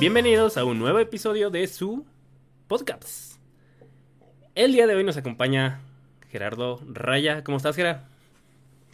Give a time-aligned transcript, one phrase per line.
[0.00, 2.06] Bienvenidos a un nuevo episodio de su
[2.68, 3.38] podcast.
[4.54, 5.82] El día de hoy nos acompaña
[6.30, 7.44] Gerardo Raya.
[7.44, 8.02] ¿Cómo estás, Gerardo?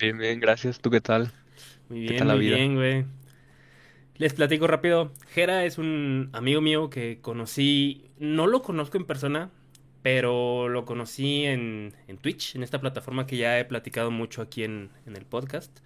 [0.01, 0.81] Bien, bien, gracias.
[0.81, 1.33] ¿Tú qué tal?
[1.89, 2.57] Muy ¿Qué bien, tal la muy vida?
[2.57, 3.05] bien, güey.
[4.17, 5.13] Les platico rápido.
[5.29, 9.51] Gera es un amigo mío que conocí, no lo conozco en persona,
[10.03, 14.65] pero lo conocí en, en Twitch, en esta plataforma que ya he platicado mucho aquí
[14.65, 15.79] en, en el podcast.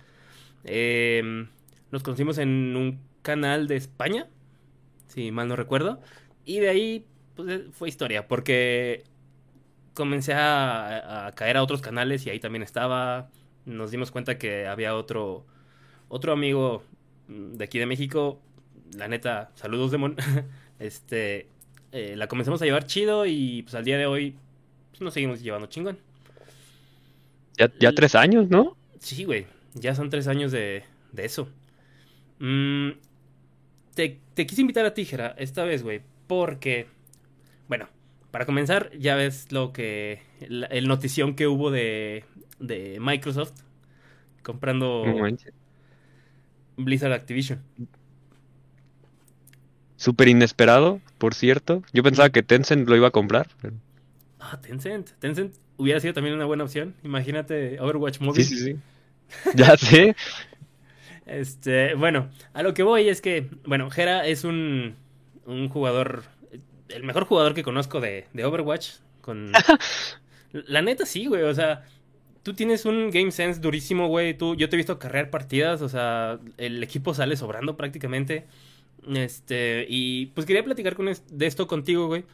[0.65, 1.47] Eh,
[1.91, 4.29] nos conocimos en un canal de España,
[5.11, 6.01] si mal no recuerdo,
[6.45, 7.05] y de ahí
[7.37, 9.05] pues, eh, fue historia, porque
[9.95, 13.29] comencé a, a caer a otros canales y ahí también estaba.
[13.67, 15.45] Nos dimos cuenta que había otro,
[16.09, 16.83] otro amigo
[17.29, 18.41] mm, de aquí de México.
[18.97, 20.17] La neta, saludos, Demon.
[20.81, 21.47] Este,
[21.93, 24.35] eh, la comenzamos a llevar chido y pues al día de hoy
[24.91, 25.99] pues, nos seguimos llevando chingón.
[27.59, 28.79] Ya, ya tres años, ¿no?
[28.99, 31.51] Sí, güey, ya son tres años de, de eso.
[32.39, 32.93] Mm,
[33.95, 36.87] te, te quise invitar a ti, Jera, esta vez, güey, porque,
[37.69, 37.89] bueno,
[38.31, 42.25] para comenzar, ya ves lo que, la- el notición que hubo de,
[42.59, 43.53] de Microsoft
[44.43, 45.05] comprando.
[46.77, 47.61] Blizzard Activision.
[49.97, 51.83] Súper inesperado, por cierto.
[51.93, 53.49] Yo pensaba que Tencent lo iba a comprar.
[53.61, 53.75] pero-
[54.39, 55.11] Ah, Tencent.
[55.19, 56.95] Tencent hubiera sido también una buena opción.
[57.05, 58.43] Imagínate Overwatch Mobile.
[58.45, 58.77] Sí, sí, sí.
[59.55, 60.17] Ya sé.
[61.31, 64.97] Este, bueno, a lo que voy es que, bueno, Jera es un,
[65.47, 66.25] un jugador,
[66.89, 68.95] el mejor jugador que conozco de, de Overwatch.
[69.21, 69.53] Con...
[70.53, 71.85] La neta sí, güey, o sea,
[72.43, 74.37] tú tienes un game sense durísimo, güey.
[74.37, 78.47] Tú, yo te he visto carrear partidas, o sea, el equipo sale sobrando prácticamente.
[79.15, 82.25] Este, y pues quería platicar con es- de esto contigo, güey,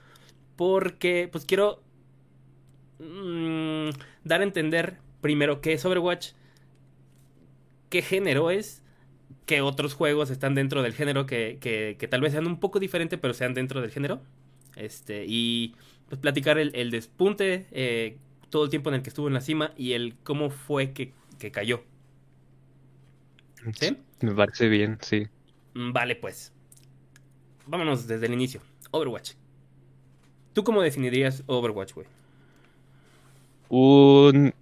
[0.57, 1.83] porque pues quiero
[2.99, 3.91] mm,
[4.25, 6.33] dar a entender primero qué es Overwatch,
[7.89, 8.83] qué género es,
[9.47, 12.79] qué otros juegos están dentro del género que, que, que tal vez sean un poco
[12.81, 14.21] diferente, pero sean dentro del género.
[14.77, 15.75] Este, y
[16.09, 18.19] pues platicar el, el despunte, eh,
[18.51, 21.13] todo el tiempo en el que estuvo en la cima y el cómo fue que,
[21.39, 21.83] que cayó.
[23.75, 23.97] ¿Sí?
[24.21, 25.27] Me parece bien, sí.
[25.75, 26.53] Mm, Vale, pues.
[27.67, 28.61] Vámonos desde el inicio.
[28.93, 29.33] Overwatch.
[30.53, 32.07] ¿Tú cómo definirías Overwatch, güey?
[33.69, 34.55] Un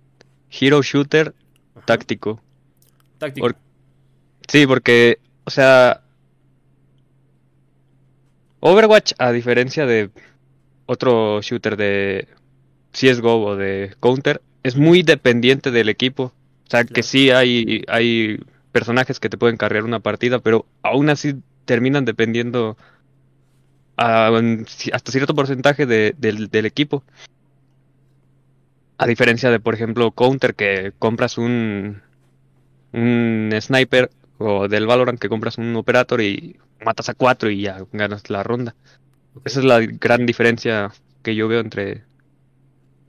[0.51, 1.35] hero shooter
[1.75, 1.87] Ajá.
[1.87, 2.41] táctico.
[3.19, 3.47] Táctico.
[3.47, 3.57] Por-
[4.49, 6.03] Sí, porque, o sea,
[8.61, 10.11] Overwatch, a diferencia de
[10.87, 12.29] otro shooter de
[12.93, 16.25] CSGO o de Counter, es muy dependiente del equipo.
[16.67, 18.39] O sea, que sí hay, hay
[18.73, 22.77] personajes que te pueden cargar una partida, pero aún así terminan dependiendo
[23.97, 24.31] a
[24.93, 27.05] hasta cierto porcentaje de- del, del equipo.
[28.99, 32.03] A diferencia de, por ejemplo, Counter, que compras un,
[32.93, 37.85] un sniper, o del Valorant, que compras un operator y matas a cuatro y ya
[37.93, 38.75] ganas la ronda.
[39.45, 42.05] Esa es la gran diferencia que yo veo entre,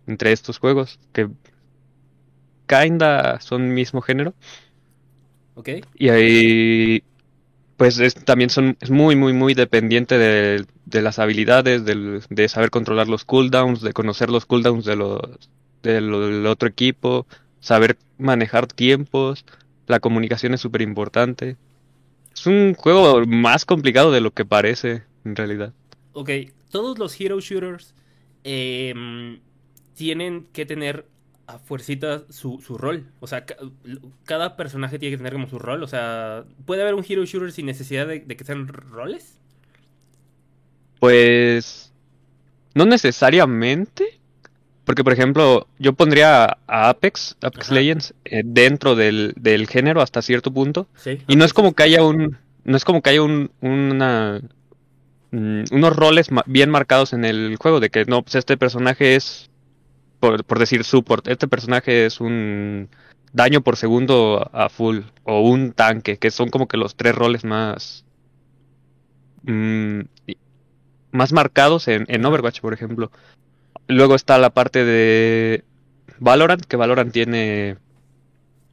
[0.08, 1.30] entre estos juegos, que
[2.68, 4.34] kinda son mismo género.
[5.56, 5.70] Ok.
[5.96, 7.04] Y ahí,
[7.78, 12.50] pues es, también son, es muy, muy, muy dependiente de, de las habilidades, del- de
[12.50, 15.22] saber controlar los cooldowns, de conocer los cooldowns de los,
[15.84, 17.28] del, del otro equipo,
[17.62, 19.46] saber manejar tiempos,
[19.88, 21.58] la comunicación es súper importante.
[22.36, 25.74] Es un juego más complicado de lo que parece, en realidad.
[26.14, 26.30] Ok,
[26.70, 27.94] todos los hero shooters
[28.44, 29.40] em,
[29.96, 31.08] tienen que tener
[31.48, 33.12] a fuercita su, su rol.
[33.20, 33.58] O sea, ca-
[34.24, 35.84] cada personaje tiene que tener como su rol.
[35.84, 39.40] O sea, ¿puede haber un hero shooter sin necesidad de, de que sean roles?
[41.00, 41.94] Pues
[42.76, 44.20] no necesariamente,
[44.86, 47.76] porque por ejemplo, yo pondría a Apex, Apex Ajá.
[47.76, 50.88] Legends, eh, dentro del, del género hasta cierto punto.
[50.96, 51.20] Sí.
[51.28, 54.42] Y no es como que haya un, no es como que haya un, una,
[55.32, 59.50] mm, unos roles bien marcados en el juego, de que no, pues este personaje es,
[60.20, 62.90] por, por decir support, este personaje es un
[63.34, 67.44] daño por segundo a full, o un tanque, que son como que los tres roles
[67.44, 68.06] más,
[69.44, 70.02] mm,
[71.12, 73.12] más marcados en, en Overwatch, por ejemplo.
[73.88, 75.64] Luego está la parte de
[76.20, 77.78] Valorant, que Valorant tiene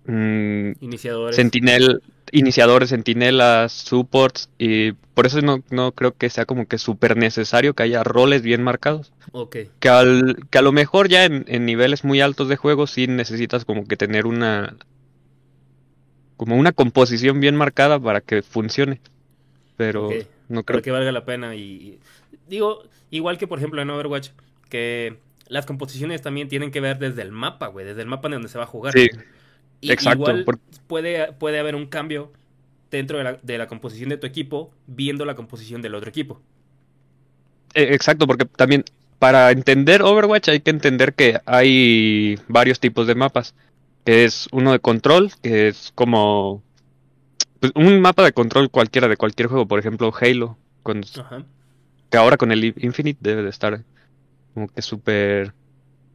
[0.06, 1.37] mm, Iniciadores.
[1.37, 7.17] Sentinel, iniciadores, sentinelas, supports, y por eso no, no creo que sea como que súper
[7.17, 9.12] necesario que haya roles bien marcados.
[9.32, 9.56] Ok.
[9.81, 13.06] Que, al, que a lo mejor ya en, en niveles muy altos de juego sí
[13.06, 14.76] necesitas como que tener una
[16.37, 19.00] como una composición bien marcada para que funcione.
[19.76, 20.08] Pero
[20.49, 21.55] no creo Para que valga la pena.
[21.55, 21.99] Y-
[22.49, 24.31] digo, igual que por ejemplo en Overwatch,
[24.73, 28.33] que las composiciones también tienen que ver desde el mapa, güey, desde el mapa en
[28.33, 28.95] donde se va a jugar.
[28.95, 29.11] Sí,
[29.83, 32.33] Y exacto, Igual puede, puede haber un cambio
[32.91, 36.41] dentro de la, de la composición de tu equipo viendo la composición del otro equipo.
[37.75, 38.85] Eh, Exacto, porque también
[39.19, 43.55] para entender Overwatch hay que entender que hay varios tipos de mapas.
[44.05, 46.63] Que es uno de control, que es como
[47.61, 51.05] pues, un mapa de control cualquiera de cualquier juego, por ejemplo Halo, con-
[52.11, 53.85] que ahora con el Infinite debe de estar
[54.55, 55.55] como que súper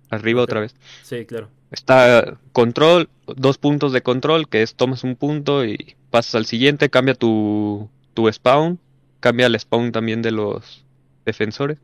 [0.10, 0.76] arriba otra vez.
[1.04, 1.50] Sí, claro.
[1.72, 6.90] Está control, dos puntos de control, que es tomas un punto y pasas al siguiente,
[6.90, 8.80] cambia tu, tu spawn,
[9.20, 10.86] cambia el spawn también de los
[11.26, 11.80] defensores.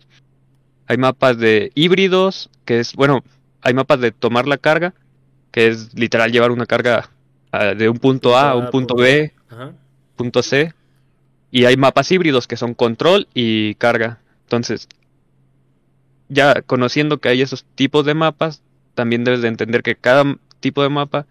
[0.88, 3.24] Hay mapas de híbridos, que es, bueno,
[3.62, 4.94] hay mapas de tomar la carga,
[5.52, 7.10] que es literal llevar una carga
[7.52, 9.74] ah, de un punto A a un punto B, Ajá.
[10.16, 10.74] punto C.
[11.52, 14.20] Y hay mapas híbridos que son control y carga.
[14.46, 14.88] Entonces,
[16.34, 18.62] ya conociendo que hay esos tipos de mapas,
[18.96, 21.26] también debes de entender que cada tipo de mapa,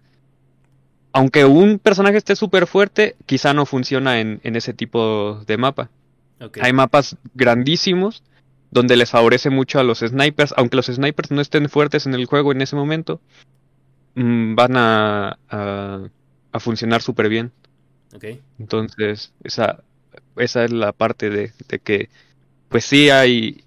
[1.11, 5.89] aunque un personaje esté súper fuerte, quizá no funciona en, en ese tipo de mapa.
[6.61, 8.23] Hay mapas grandísimos
[8.71, 12.25] donde les favorece mucho a los snipers, aunque los snipers no estén fuertes en el
[12.25, 13.21] juego en ese momento,
[14.15, 15.99] mm, van a, a,
[16.51, 17.51] a funcionar súper bien.
[18.59, 19.83] Entonces, esa,
[20.37, 22.09] esa es la parte de, de que,
[22.69, 23.63] pues sí hay,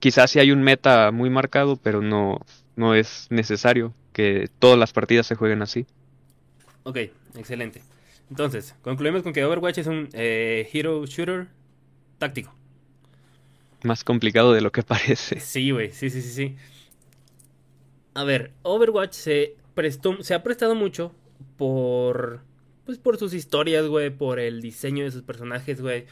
[0.00, 2.40] quizás sí hay un meta muy marcado, pero no,
[2.74, 5.86] no es necesario que todas las partidas se jueguen así.
[6.82, 6.96] Ok,
[7.36, 7.82] excelente.
[8.30, 11.48] Entonces, concluimos con que Overwatch es un eh, hero shooter
[12.18, 12.54] táctico.
[13.82, 15.40] Más complicado de lo que parece.
[15.40, 16.56] Sí, güey, sí, sí, sí, sí.
[18.14, 21.12] A ver, Overwatch se prestó, se ha prestado mucho
[21.56, 22.40] por,
[22.84, 26.06] pues por sus historias, güey, por el diseño de sus personajes, güey,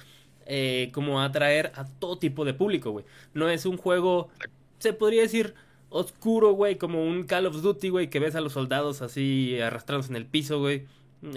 [0.50, 3.04] eh, como atraer a todo tipo de público, güey.
[3.34, 4.30] No es un juego,
[4.78, 5.54] se podría decir
[5.90, 10.10] oscuro, güey, como un Call of Duty, güey, que ves a los soldados así arrastrándose
[10.10, 10.86] en el piso, güey.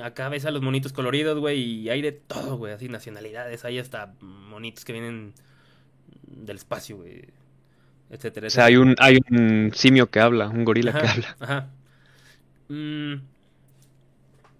[0.01, 3.79] Acá ves a los monitos coloridos, güey, y hay de todo, güey, así nacionalidades, hay
[3.79, 5.33] hasta monitos que vienen
[6.27, 7.25] del espacio, güey,
[8.09, 11.35] etcétera, O sea, hay un, hay un simio que habla, un gorila que habla.
[11.39, 11.69] ajá.
[12.69, 13.15] Mm,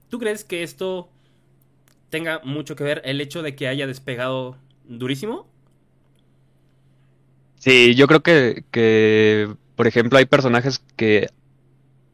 [0.09, 1.07] ¿Tú crees que esto
[2.11, 5.47] tenga mucho que ver el hecho de que haya despegado durísimo?
[7.57, 11.29] Sí, yo creo que, que, por ejemplo, hay personajes que,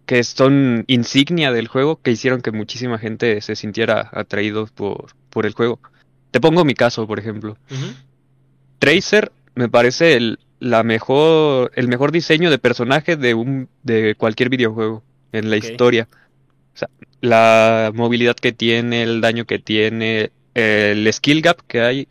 [0.05, 5.45] que son insignia del juego que hicieron que muchísima gente se sintiera atraídos por, por
[5.45, 5.79] el juego.
[6.31, 7.57] Te pongo mi caso, por ejemplo.
[8.79, 14.50] Tracer me parece el, la mejor, el mejor diseño de personaje de un, de cualquier
[14.50, 16.07] videojuego en la historia.
[16.77, 16.89] O sea,
[17.21, 22.07] la movilidad que tiene, el daño que tiene, el skill gap que hay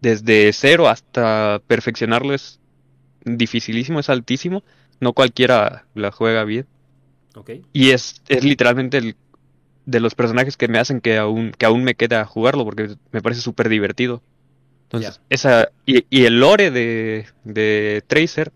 [0.00, 2.58] desde cero hasta perfeccionarlo es
[3.26, 4.64] dificilísimo, es altísimo.
[5.00, 6.66] No cualquiera la juega bien.
[7.74, 9.16] Y es, es literalmente el,
[9.84, 13.20] de los personajes que me hacen que aún, que aún me queda jugarlo porque me
[13.20, 14.22] parece súper divertido.
[14.84, 18.50] Entonces, esa, y, y el lore de, de Tracer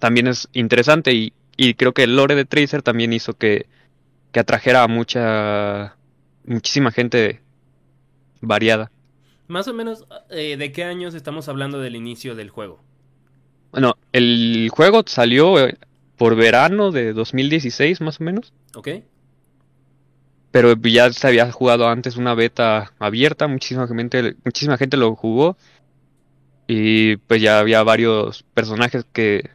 [0.00, 3.66] también es interesante y, y creo que el lore de Tracer también hizo que,
[4.32, 5.96] que atrajera a mucha,
[6.44, 7.40] muchísima gente
[8.40, 8.90] variada.
[9.48, 12.80] Más o menos, eh, ¿de qué años estamos hablando del inicio del juego?
[13.70, 15.76] Bueno, el juego salió eh,
[16.16, 18.52] por verano de 2016 más o menos.
[18.74, 18.88] ¿Ok?
[20.52, 25.56] pero ya se había jugado antes una beta abierta, muchísima gente, muchísima gente lo jugó
[26.68, 29.50] y pues ya había varios personajes que,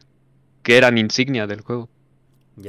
[0.62, 1.88] que eran insignia del juego.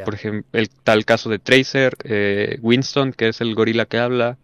[0.06, 4.38] Por ejemplo, el tal caso de Tracer, eh, Winston, que es el gorila que habla,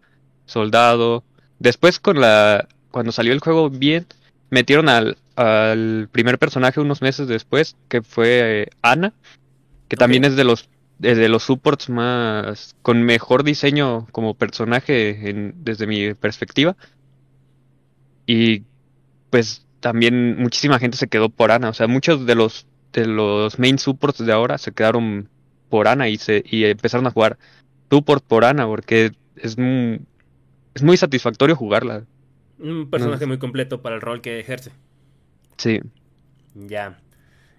[0.46, 1.24] Soldado.
[1.58, 4.06] Después con la cuando salió el juego bien,
[4.50, 9.12] metieron al, al primer personaje unos meses después, que fue eh, Ana,
[9.88, 15.28] que también es de los de de los supports más con mejor diseño como personaje
[15.30, 16.76] en- desde mi perspectiva.
[18.26, 18.62] Y
[19.30, 23.58] pues también muchísima gente se quedó por Ana, o sea, muchos de los de los
[23.58, 25.28] main supports de ahora se quedaron
[25.68, 27.38] por Ana y se y empezaron a jugar
[27.90, 30.00] support por Ana porque es muy,
[30.74, 32.04] es muy satisfactorio jugarla.
[32.58, 34.72] Un personaje muy completo para el rol que ejerce.
[35.56, 35.80] Sí.
[36.54, 36.98] Ya.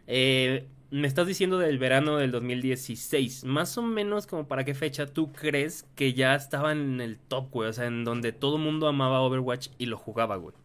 [0.08, 3.44] Eh, me estás diciendo del verano del 2016.
[3.44, 7.52] Más o menos como para qué fecha tú crees que ya estaba en el top,
[7.52, 7.70] güey.
[7.70, 10.56] O sea, en donde todo el mundo amaba Overwatch y lo jugaba, güey.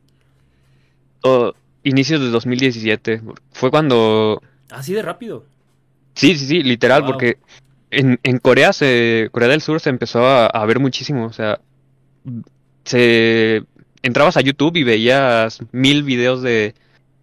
[1.22, 1.52] O
[1.84, 3.22] inicios de 2017
[3.52, 4.40] fue cuando
[4.72, 5.44] Así de rápido.
[6.14, 7.12] Sí, sí, sí, literal, Wow.
[7.12, 7.38] porque
[7.90, 11.60] en, en Corea se, Corea del Sur se empezó a, a ver muchísimo, o sea,
[12.84, 13.64] se
[14.02, 16.74] entrabas a YouTube y veías mil videos de,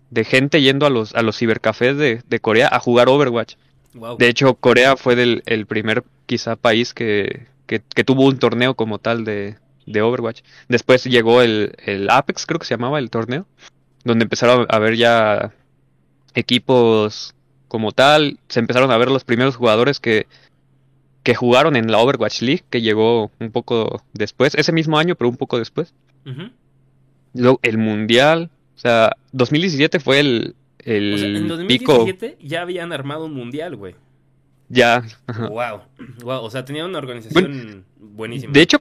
[0.09, 3.55] de gente yendo a los, a los cibercafés de, de Corea a jugar Overwatch.
[3.93, 4.17] Wow.
[4.17, 8.75] De hecho, Corea fue del, el primer quizá país que, que, que tuvo un torneo
[8.75, 10.41] como tal de, de Overwatch.
[10.67, 13.45] Después llegó el, el Apex, creo que se llamaba el torneo,
[14.03, 15.51] donde empezaron a ver ya
[16.35, 17.33] equipos
[17.69, 20.27] como tal, se empezaron a ver los primeros jugadores que,
[21.23, 25.29] que jugaron en la Overwatch League, que llegó un poco después, ese mismo año, pero
[25.29, 25.93] un poco después.
[27.33, 32.61] Luego el Mundial, o sea, 2017 fue el, el O sea, en pico 2017 ya
[32.63, 33.95] habían armado un mundial, güey.
[34.67, 35.03] ya.
[35.49, 35.81] Wow.
[36.23, 38.51] Wow, o sea, tenían una organización buenísima.
[38.51, 38.79] De hecho,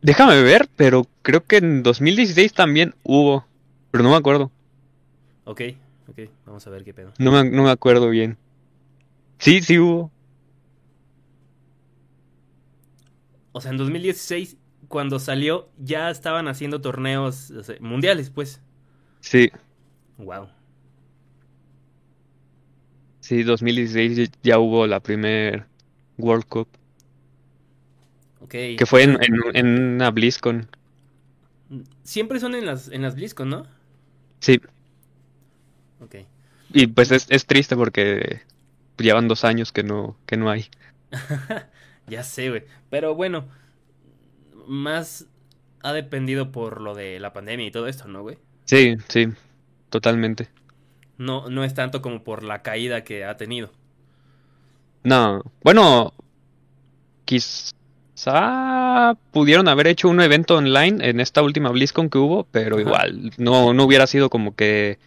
[0.00, 3.44] déjame ver, pero creo que en 2016 también hubo,
[3.90, 4.50] pero no me acuerdo,
[5.44, 5.62] Ok,
[6.08, 7.12] ok, vamos a ver qué pedo.
[7.18, 8.36] no me, no me acuerdo bien.
[9.38, 10.10] Sí, sí hubo.
[13.52, 14.56] O sea, en 2016,
[14.88, 18.60] cuando salió, ya estaban haciendo torneos o sea, mundiales, pues.
[19.20, 19.50] Sí,
[20.18, 20.48] Wow.
[23.20, 25.66] sí, 2016 ya hubo la primer
[26.18, 26.68] World Cup,
[28.40, 28.54] Ok.
[28.76, 30.68] que fue en, en, en una BlizzCon.
[32.02, 33.66] Siempre son en las, en las BlizzCon, ¿no?
[34.40, 34.60] Sí,
[36.00, 36.16] Ok.
[36.72, 38.42] y pues es, es triste porque
[38.98, 40.68] llevan dos años que no, que no hay.
[42.06, 42.64] Ya sé, güey.
[42.90, 43.48] Pero bueno,
[44.66, 45.26] más
[45.82, 48.38] ha dependido por lo de la pandemia y todo esto, ¿no, güey?
[48.66, 49.28] Sí, sí,
[49.90, 50.48] totalmente.
[51.18, 53.70] No, no es tanto como por la caída que ha tenido.
[55.02, 56.12] No, bueno,
[57.24, 62.80] quizá pudieron haber hecho un evento online en esta última BlizzCon que hubo, pero Ajá.
[62.80, 64.98] igual, no, no hubiera sido como que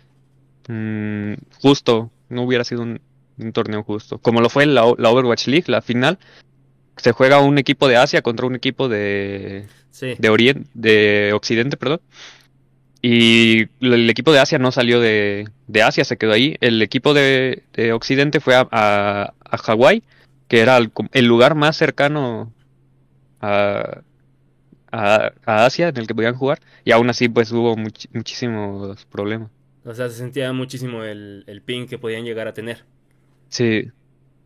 [0.67, 3.01] mm, justo, no hubiera sido un,
[3.37, 4.17] un torneo justo.
[4.19, 6.19] Como lo fue la, la Overwatch League, la final,
[6.97, 10.15] se juega un equipo de Asia contra un equipo de, Sí.
[10.17, 12.01] de Oriente, de Occidente, perdón.
[13.03, 16.55] Y el equipo de Asia no salió de, de Asia, se quedó ahí.
[16.61, 20.03] El equipo de, de Occidente fue a, a, a Hawái,
[20.47, 22.53] que era el, el lugar más cercano
[23.39, 24.01] a,
[24.91, 26.59] a, a Asia en el que podían jugar.
[26.85, 29.49] Y aún así, pues hubo much- muchísimos problemas.
[29.85, 32.83] O sea, se sentía muchísimo el, el ping que podían llegar a tener.
[33.50, 33.89] Sí,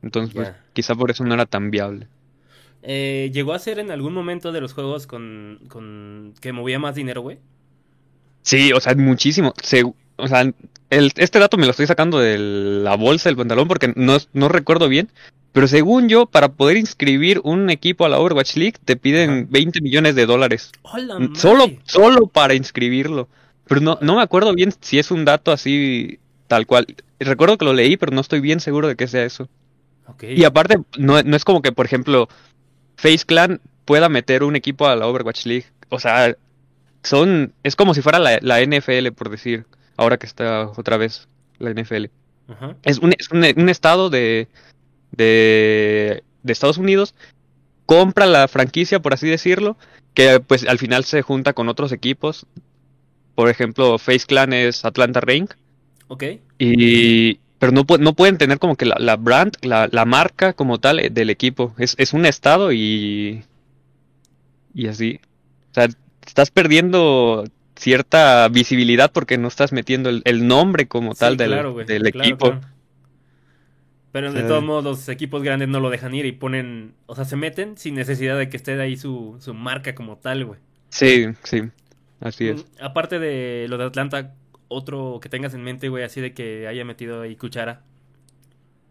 [0.01, 2.07] entonces, pues quizá por eso no era tan viable.
[2.83, 6.95] Eh, ¿Llegó a ser en algún momento de los juegos con, con que movía más
[6.95, 7.39] dinero, güey?
[8.43, 9.53] Sí, o sea, muchísimo.
[9.61, 9.83] Se-
[10.17, 10.41] o sea,
[10.89, 14.49] el- este dato me lo estoy sacando de la bolsa del pantalón porque no, no
[14.49, 15.09] recuerdo bien.
[15.51, 19.47] Pero según yo, para poder inscribir un equipo a la Overwatch League, te piden Ajá.
[19.49, 20.71] 20 millones de dólares.
[20.81, 23.29] ¡Hola, Solo, solo para inscribirlo.
[23.67, 26.87] Pero no, no me acuerdo bien si es un dato así tal cual.
[27.19, 29.49] Recuerdo que lo leí, pero no estoy bien seguro de que sea eso.
[30.21, 32.27] Y aparte, no, no es como que, por ejemplo,
[32.95, 35.65] Face Clan pueda meter un equipo a la Overwatch League.
[35.89, 36.35] O sea,
[37.03, 37.53] son.
[37.63, 39.65] Es como si fuera la, la NFL, por decir.
[39.97, 42.05] Ahora que está otra vez la NFL.
[42.83, 44.47] Es un, es un, un estado de,
[45.11, 46.23] de.
[46.43, 47.15] de Estados Unidos.
[47.85, 49.77] Compra la franquicia, por así decirlo.
[50.13, 52.45] Que pues al final se junta con otros equipos.
[53.35, 55.49] Por ejemplo, Face Clan es Atlanta Reign.
[56.07, 56.23] Ok.
[56.57, 60.53] Y, pero no, pu- no pueden tener como que la, la brand, la, la marca
[60.53, 61.73] como tal eh, del equipo.
[61.77, 63.43] Es, es un estado y,
[64.73, 65.19] y así.
[65.71, 65.87] O sea,
[66.25, 71.49] estás perdiendo cierta visibilidad porque no estás metiendo el, el nombre como Sí, tal del,
[71.49, 72.45] claro, güey, del claro, equipo.
[72.51, 72.61] claro.
[74.11, 74.47] Pero de Sí.
[74.47, 77.77] todos modos los equipos grandes no lo dejan ir y ponen, o sea, se meten
[77.77, 80.59] sin necesidad de que esté ahí su, su marca como tal, güey.
[80.89, 81.63] Sí, sí,
[82.19, 82.63] así es.
[82.63, 84.33] Mm, Aparte de lo de Atlanta,
[84.67, 87.81] otro que tengas en mente, güey, así de que haya metido ahí cuchara.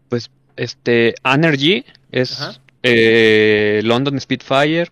[0.09, 4.89] Pues este, Energy es eh, London Spitfire.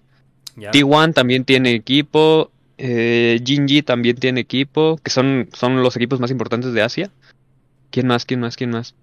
[0.55, 0.71] Ya.
[0.71, 2.51] T1 también tiene equipo.
[2.77, 4.99] Eh, Jinji también tiene equipo.
[5.03, 7.11] Que son, son los equipos más importantes de Asia.
[7.91, 8.25] ¿Quién más?
[8.25, 8.55] ¿Quién más?
[8.55, 8.95] ¿Quién más?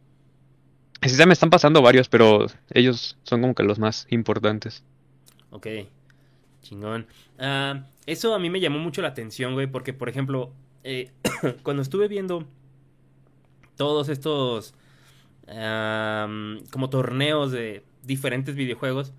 [1.02, 4.82] Sí, se me están pasando varios, pero ellos son como que los más importantes.
[5.50, 5.66] Ok,
[6.62, 7.06] chingón.
[7.38, 10.52] Ah, eso a mí me llamó mucho la atención, güey, porque, por ejemplo,
[10.84, 11.10] eh,
[11.62, 12.46] cuando estuve viendo
[13.76, 14.74] todos estos
[16.70, 19.12] como torneos de diferentes videojuegos,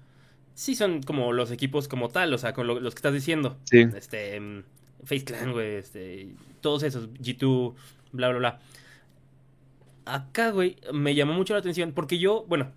[0.53, 3.57] sí son como los equipos como tal, o sea, con lo- los que estás diciendo.
[3.65, 3.79] Sí.
[3.95, 4.63] Este, mm,
[5.03, 6.29] Face Clan, güey, este,
[6.62, 7.74] todos esos, G2,
[8.13, 8.60] bla, bla, bla.
[10.05, 12.71] Acá, güey, me llamó mucho la atención porque yo, bueno,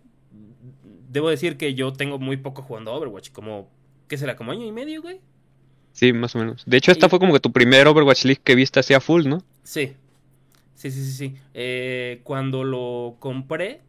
[1.11, 3.69] debo decir que yo tengo muy poco jugando Overwatch, como,
[4.09, 4.37] ¿qué será?
[4.37, 5.21] ¿Como año y medio, güey?
[5.93, 6.65] Sí, más o menos.
[6.67, 9.01] De hecho, esta Y- fue como que tu primer Overwatch League que viste así a
[9.01, 9.43] full, ¿no?
[9.63, 9.95] Sí,
[10.75, 11.35] sí, sí, sí, sí.
[11.55, 13.81] Eh, cuando lo compré,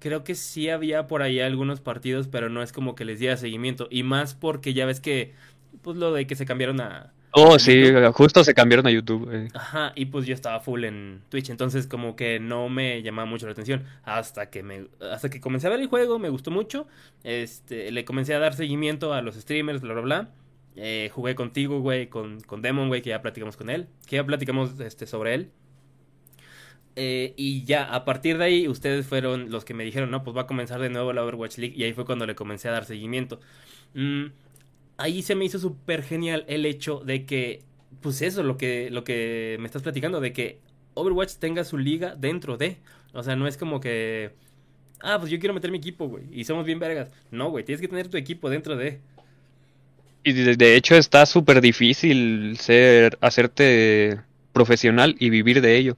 [0.00, 3.36] creo que sí había por ahí algunos partidos, pero no es como que les diera
[3.36, 3.88] seguimiento.
[3.90, 5.34] Y más porque ya ves que,
[5.82, 7.12] pues lo de que se cambiaron a...
[7.40, 8.12] Oh, sí, YouTube.
[8.12, 9.28] justo se cambiaron a YouTube.
[9.32, 9.48] eh.
[9.54, 13.46] Ajá, y pues yo estaba full en Twitch, entonces como que no me llamaba mucho
[13.46, 16.86] la atención hasta que me hasta que comencé a ver el juego, me gustó mucho.
[17.24, 20.30] Este, le comencé a dar seguimiento a los streamers, bla bla bla.
[20.76, 23.88] Eh, jugué contigo, güey, con, con Demon, güey, que ya platicamos con él.
[24.06, 25.50] Que ya platicamos este, sobre él.
[26.96, 30.36] Eh, y ya, a partir de ahí, ustedes fueron los que me dijeron, no, pues
[30.36, 31.74] va a comenzar de nuevo la Overwatch League.
[31.76, 33.40] Y ahí fue cuando le comencé a dar seguimiento.
[33.94, 34.26] Mm,
[34.98, 37.62] ahí se me hizo súper genial el hecho de que,
[38.02, 40.58] pues eso, lo que, lo que me estás platicando, de que
[40.94, 42.76] Overwatch tenga su liga dentro de.
[43.14, 44.32] O sea, no es como que.
[45.00, 46.24] Ah, pues yo quiero meter mi equipo, güey.
[46.32, 47.10] Y somos bien vergas.
[47.30, 49.00] No, güey, tienes que tener tu equipo dentro de.
[50.24, 54.20] Y de, de hecho está súper difícil ser, hacerte
[54.52, 55.96] profesional y vivir de ello.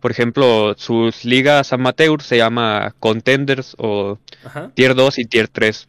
[0.00, 4.70] Por ejemplo, sus ligas amateur se llama Contenders o Ajá.
[4.74, 5.88] Tier 2 y Tier 3.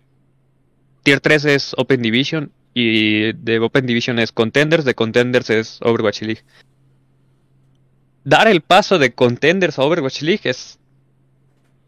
[1.04, 6.22] Tier 3 es Open Division y de Open Division es Contenders, de Contenders es Overwatch
[6.22, 6.44] League.
[8.24, 10.80] Dar el paso de Contenders a Overwatch League es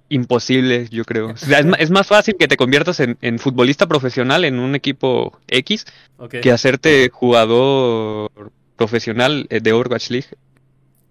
[0.10, 1.30] imposible, yo creo.
[1.32, 5.40] O sea, es, más fácil que te conviertas en, en futbolista profesional en un equipo
[5.48, 5.86] X
[6.30, 10.28] que hacerte jugador profesional eh, de Overwatch League.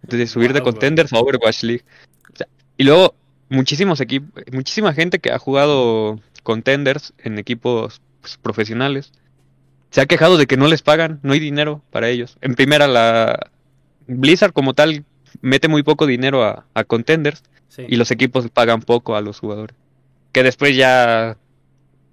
[0.03, 0.73] De subir de Wow.
[0.73, 1.85] Contenders a Overwatch League.
[2.33, 3.15] O sea, y luego,
[3.49, 9.13] muchísimos equipos, muchísima gente que ha jugado Contenders en equipos pues, profesionales
[9.91, 12.37] se ha quejado de que no les pagan, no hay dinero para ellos.
[12.41, 13.51] En primera, la
[14.07, 15.05] Blizzard como tal
[15.43, 17.85] mete muy poco dinero a, a Contenders Sí.
[17.89, 19.77] y los equipos pagan poco a los jugadores.
[20.33, 21.37] Que después ya,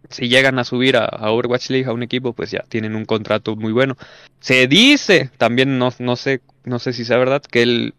[0.08, 3.06] si llegan a subir a, a Overwatch League a un equipo, pues ya tienen un
[3.06, 3.98] contrato muy bueno.
[4.40, 7.96] Se dice, también no, no sé, no sé si sea verdad, que el,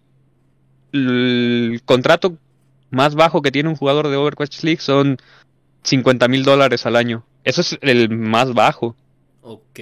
[0.92, 2.38] el contrato
[2.90, 5.18] más bajo que tiene un jugador de Overwatch League son
[5.82, 7.24] 50 mil dólares al año.
[7.44, 8.96] Eso es el más bajo.
[9.42, 9.80] Ok.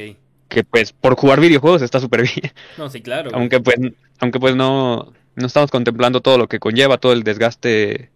[0.49, 2.53] Que pues por jugar videojuegos está súper bien.
[2.79, 3.31] No, sí, claro.
[3.35, 3.77] Aunque pues,
[4.21, 8.11] aunque pues no, no estamos contemplando todo lo que conlleva, todo el desgaste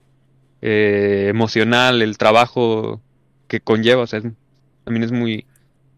[0.63, 3.01] eh, emocional, el trabajo
[3.49, 4.27] que conlleva, o sea, es-
[4.85, 5.47] también es muy,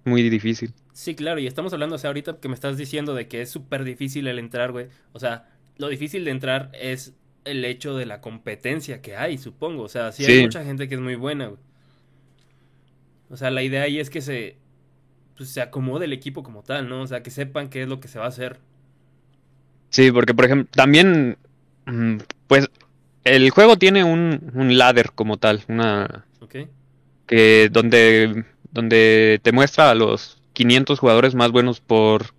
[0.04, 0.72] muy difícil.
[0.92, 3.50] Sí, claro, y estamos hablando, o sea, ahorita que me estás diciendo de que es
[3.50, 4.88] súper difícil el entrar, güey.
[5.12, 9.82] O sea, lo difícil de entrar es el hecho de la competencia que hay, supongo.
[9.84, 10.42] O sea, sí hay Sí.
[10.42, 11.58] mucha gente que es muy buena, güey.
[13.32, 14.56] O sea, la idea ahí es que se,
[15.38, 17.00] pues, se acomode el equipo como tal, ¿no?
[17.00, 18.58] O sea, que sepan qué es lo que se va a hacer.
[19.88, 21.38] Sí, porque por ejemplo, también,
[21.86, 22.68] mm, pues,
[23.24, 26.56] el juego tiene un, un ladder como tal, una ¿Ok?
[27.26, 32.34] que donde, donde te muestra a los 500 jugadores más buenos por,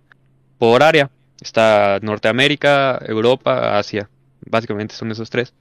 [0.58, 1.10] por área.
[1.40, 4.08] Está Norteamérica, Europa, Asia.
[4.46, 5.52] Básicamente son esos tres.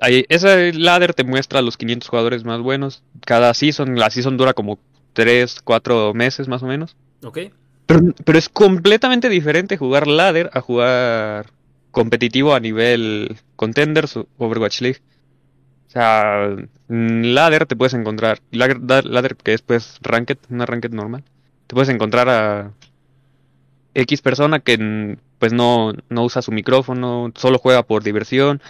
[0.00, 3.02] Ahí, ese ladder te muestra los 500 jugadores más buenos.
[3.24, 4.78] Cada season, la season dura como
[5.12, 6.96] 3, 4 meses más o menos.
[7.24, 7.38] ¿Ok?
[7.86, 11.46] Pero, pero es completamente diferente jugar ladder a jugar
[11.90, 15.00] competitivo a nivel contenders o Overwatch League.
[15.88, 16.54] O sea,
[16.88, 21.24] ladder te puedes encontrar, ladder, ladder que es pues ranked, una ranked normal.
[21.66, 22.72] Te puedes encontrar a
[23.94, 28.60] X persona que pues no, no usa su micrófono, solo juega por diversión.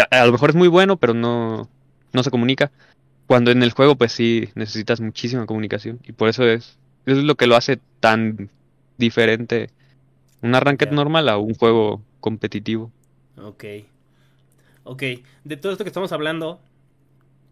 [0.00, 1.68] A, a lo mejor es muy bueno, pero no,
[2.12, 2.70] no se comunica.
[3.26, 6.00] Cuando en el juego pues sí necesitas muchísima comunicación.
[6.04, 8.50] Y por eso es, eso es lo que lo hace tan
[8.98, 9.70] diferente
[10.42, 10.92] una ranked Ya.
[10.92, 12.92] normal a un juego competitivo.
[13.38, 13.64] Ok.
[14.84, 15.02] Ok.
[15.44, 16.60] De todo esto que estamos hablando,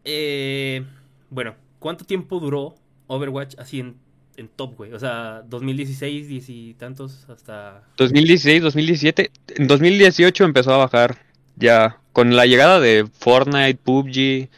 [0.05, 0.85] eh,
[1.31, 2.75] bueno, ¿cuánto tiempo duró
[3.07, 3.97] Overwatch así en,
[4.37, 4.93] en top, güey?
[4.93, 7.83] O sea, 2016, diez y tantos hasta...
[7.97, 11.17] 2016, 2017, en 2018 empezó a bajar
[11.57, 14.49] ya con la llegada de Fortnite, PUBG,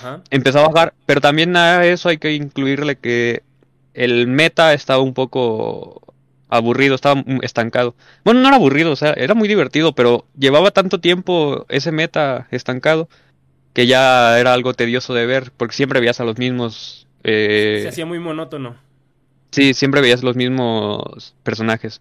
[0.00, 0.22] Ajá.
[0.30, 3.42] empezó a bajar, pero también a eso hay que incluirle que
[3.94, 6.02] el meta estaba un poco
[6.50, 7.94] aburrido, estaba estancado.
[8.24, 12.46] Bueno, no era aburrido, o sea, era muy divertido, pero llevaba tanto tiempo ese meta
[12.50, 13.08] estancado
[13.74, 17.06] que ya era algo tedioso de ver, porque siempre veías a los mismos...
[17.24, 18.76] eh, Se hacía muy monótono.
[19.52, 22.00] sí, siempre veías los mismos personajes.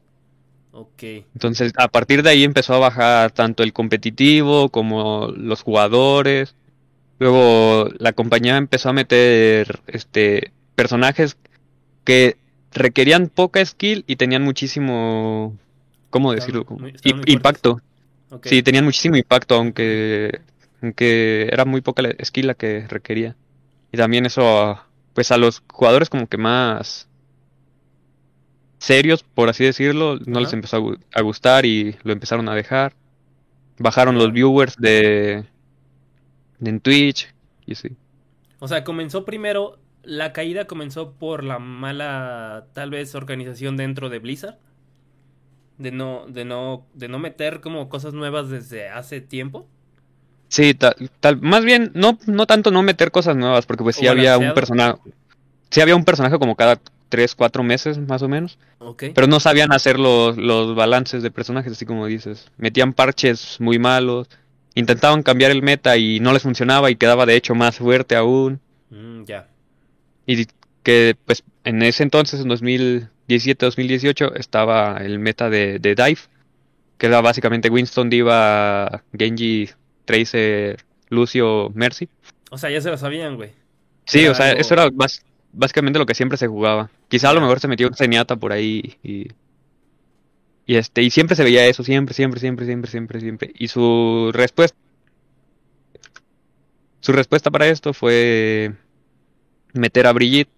[1.34, 6.56] Entonces, a partir de ahí empezó a bajar tanto el competitivo como los jugadores.
[7.20, 11.38] Luego la compañía empezó a meter este personajes
[12.04, 12.38] que
[12.72, 15.58] requerían poca skill y tenían muchísimo,
[16.10, 16.66] ¿cómo decirlo?
[16.70, 16.94] Muy-
[17.26, 17.82] impacto.
[18.44, 20.42] Sí, tenían muchísimo impacto, aunque,
[20.82, 23.36] aunque era muy poca la skill la que requería.
[23.92, 24.80] Y también eso,
[25.14, 27.08] pues a los jugadores como que más
[28.80, 32.56] serios, por así decirlo, no les empezó a, gu- a gustar y lo empezaron a
[32.56, 32.94] dejar.
[33.80, 35.46] Bajaron los viewers de,
[36.60, 37.34] de en Twitch
[37.66, 37.96] y así.
[38.60, 44.20] O sea, comenzó primero, la caída comenzó por la mala, tal vez, organización dentro de
[44.20, 44.58] Blizzard.
[45.78, 49.68] De no, de no, de no meter como cosas nuevas desde hace tiempo.
[50.50, 54.08] Sí, tal, tal, más bien, no, no tanto no meter cosas nuevas, porque pues sí
[54.08, 54.98] había un personaje,
[55.70, 58.58] sí había un personaje como cada 3, 4 meses más o menos.
[58.98, 62.52] Pero no sabían hacer los, los balances de personajes, así como dices.
[62.58, 64.28] Metían parches muy malos,
[64.76, 68.60] intentaban cambiar el meta y no les funcionaba y quedaba de hecho más fuerte aún.
[68.90, 69.48] Mm, ya.
[70.26, 70.46] Y
[70.84, 72.50] que pues en ese entonces, en
[73.28, 76.20] 2017-2018, estaba el meta de, de Dive,
[76.98, 79.70] que era básicamente Winston, Diva, Genji,
[80.06, 82.08] Tracer, Lucio, Mercy.
[82.52, 83.52] O sea, ya se lo sabían, güey.
[84.06, 85.22] Sí, Era o sea, algo- eso era bas-
[85.54, 86.90] básicamente lo que siempre se jugaba.
[87.08, 89.28] Quizá a lo mejor se metió un Zenyatta por ahí y,
[90.66, 93.52] y este y siempre se veía eso, siempre, siempre, siempre, siempre, siempre, siempre.
[93.58, 94.78] Y su respuesta
[97.00, 98.74] su respuesta para esto fue
[99.74, 100.50] meter a Brigitte,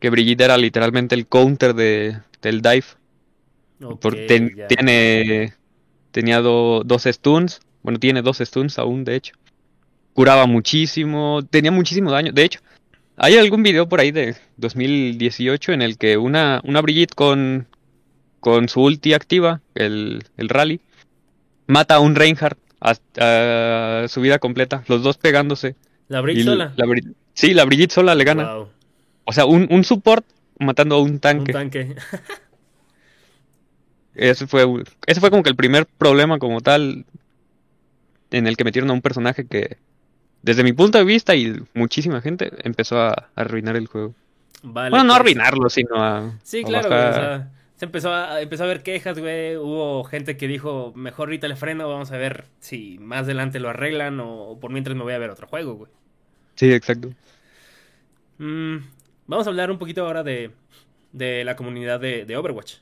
[0.00, 2.84] que Brigitte era literalmente el counter de del dive.
[4.00, 4.68] Por- Ok, ten- ya.
[4.68, 5.54] tiene
[6.12, 9.34] tenía do- dos stuns, bueno, tiene dos stuns aún, de hecho.
[10.14, 12.32] Curaba muchísimo, tenía muchísimo daño.
[12.32, 12.60] De hecho,
[13.22, 17.68] hay algún video por ahí de 2018 en el que una, una Brigitte con,
[18.40, 20.80] con su ulti activa, el, el rally,
[21.68, 22.94] mata a un Reinhardt a,
[24.04, 25.76] a su vida completa, los dos pegándose.
[26.08, 26.72] ¿La Y sola?
[26.76, 26.86] la
[27.34, 28.54] sí, la Brigitte sola le gana.
[28.54, 28.68] Wow,
[29.24, 30.26] O sea, un, un support
[30.58, 31.52] matando a un un tanque.
[31.52, 31.94] tanque.
[34.14, 34.66] Ese fue,
[35.06, 37.06] ese fue como que el primer problema como tal
[38.30, 39.78] en el que metieron a un personaje que,
[40.42, 44.14] desde mi punto de vista y muchísima gente, empezó a, a arruinar el juego.
[44.62, 45.20] Vale, bueno, no pues.
[45.20, 47.00] arruinarlo, sino a, Sí, a claro, güey.
[47.00, 49.56] bajar- O sea, se empezó a, empezó a ver quejas, güey.
[49.56, 53.68] Hubo gente que dijo, mejor ahorita le freno, vamos a ver si más adelante lo
[53.70, 55.90] arreglan o por mientras me voy a ver otro juego, güey.
[56.54, 57.12] Sí, exacto.
[58.38, 58.76] Mm,
[59.26, 60.50] vamos a hablar un poquito ahora de,
[61.12, 62.74] de la comunidad de, de Overwatch.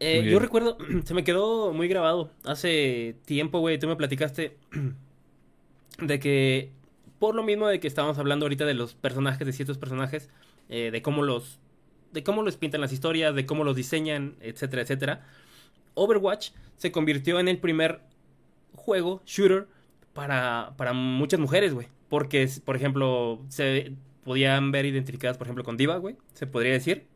[0.00, 2.30] Eh, yo recuerdo, se me quedó muy grabado.
[2.44, 4.56] Hace tiempo, güey, tú me platicaste
[5.98, 6.72] de que,
[7.18, 10.28] por lo mismo de que estábamos hablando ahorita de los personajes, de ciertos personajes,
[10.68, 11.58] eh, de cómo los,
[12.12, 15.26] de cómo los pintan las historias, de cómo los diseñan, etcétera, etcétera.
[15.94, 18.00] Overwatch se convirtió en el primer
[18.74, 19.68] juego, shooter,
[20.12, 21.88] para, para muchas mujeres, güey.
[22.08, 23.92] Porque, por ejemplo, se
[24.24, 27.06] podían ver identificadas, por ejemplo, con Diva, güey, se podría decir.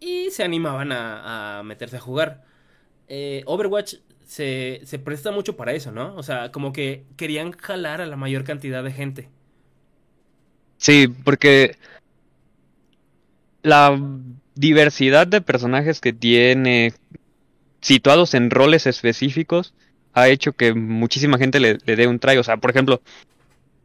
[0.00, 2.44] Y se animaban a, a meterse a jugar.
[3.08, 3.96] Eh, Overwatch
[4.28, 6.14] se, se presta mucho para eso, ¿no?
[6.14, 9.30] O sea, como que querían jalar a la mayor cantidad de gente.
[10.76, 11.76] Sí, porque
[13.62, 13.98] la
[14.54, 16.92] diversidad de personajes que tiene
[17.80, 19.72] situados en roles específicos
[20.12, 22.36] ha hecho que muchísima gente le, le dé un try.
[22.36, 23.00] O sea, por ejemplo,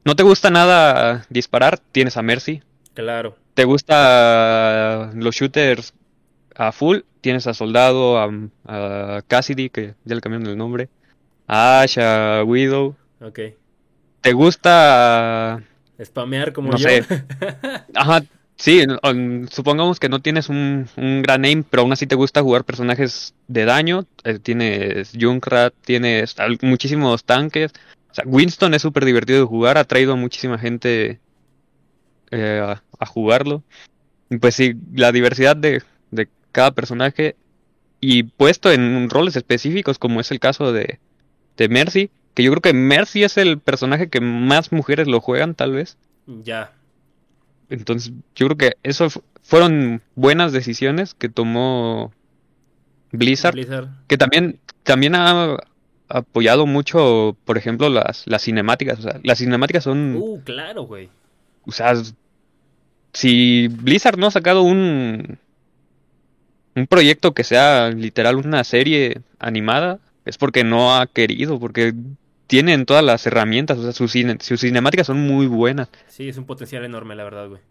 [0.04, 2.62] no te gusta nada disparar, tienes a Mercy.
[2.94, 3.38] Claro.
[3.54, 5.94] ¿Te gusta los shooters
[6.56, 7.00] a full?
[7.22, 8.30] Tienes a Soldado, a,
[8.66, 10.90] a Cassidy, que ya le cambiaron el nombre,
[11.48, 12.96] a Ash, a Widow.
[13.22, 13.40] Ok.
[14.22, 15.62] ¿Te gusta
[16.04, 16.88] Spamear como No yo.
[16.88, 17.06] sé.
[17.96, 18.24] Ajá,
[18.56, 22.42] sí, um, supongamos que no tienes un, un gran aim, pero aún así te gusta
[22.42, 24.06] jugar personajes de daño.
[24.24, 27.72] eh, tienes Junkrat, tienes muchísimos tanques.
[28.12, 31.20] O sea, Winston es súper divertido de jugar, ha traído a muchísima gente
[32.32, 33.64] eh, a, a jugarlo.
[34.30, 37.36] Y pues sí, la diversidad de, de cada personaje
[38.00, 41.00] y puesto en roles específicos, como es el caso de,
[41.58, 45.54] de Mercy, que yo creo que Mercy es el personaje que más mujeres lo juegan,
[45.56, 45.98] tal vez.
[46.28, 46.72] ya.
[47.70, 52.12] Entonces, yo creo que eso fu- fueron buenas decisiones que tomó
[53.12, 53.88] Blizzard, Blizzard.
[54.08, 55.58] que también, también ha
[56.10, 59.00] apoyado mucho, por ejemplo, las, las cinemáticas.
[59.00, 61.10] O sea, las cinemáticas son, Uh, claro, güey.
[61.66, 61.94] o sea,
[63.14, 65.38] si Blizzard no ha sacado un,
[66.76, 71.94] un proyecto que sea literal una serie animada, es porque no ha querido, porque
[72.48, 75.90] tienen todas las herramientas, o sea, sus, cine- sus cinemáticas son muy buenas.
[76.08, 77.62] Sí, es un potencial enorme, la verdad, güey.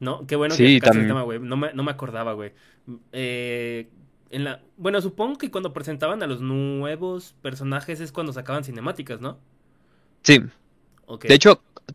[0.00, 1.38] No, qué bueno Sí, que tocaste el tema, güey.
[1.38, 2.52] No me, no me acordaba, güey.
[3.12, 3.88] Eh,
[4.30, 4.60] en la...
[4.76, 9.38] Bueno, supongo que cuando presentaban a los nuevos personajes es cuando sacaban cinemáticas, ¿no?
[10.22, 10.40] Sí.
[11.22, 11.92] De hecho, ¿a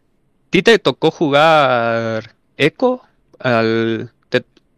[0.50, 3.02] ti te tocó jugar Echo?
[3.40, 4.12] Al...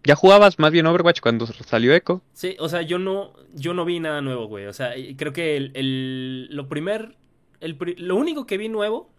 [0.09, 2.23] ¿Ya jugabas más bien Overwatch cuando salió Echo?
[2.33, 4.65] Sí, o sea, yo no, yo no vi nada nuevo, güey.
[4.65, 7.15] O sea, creo que el, el- lo primer,
[7.59, 9.11] el, lo único que vi nuevo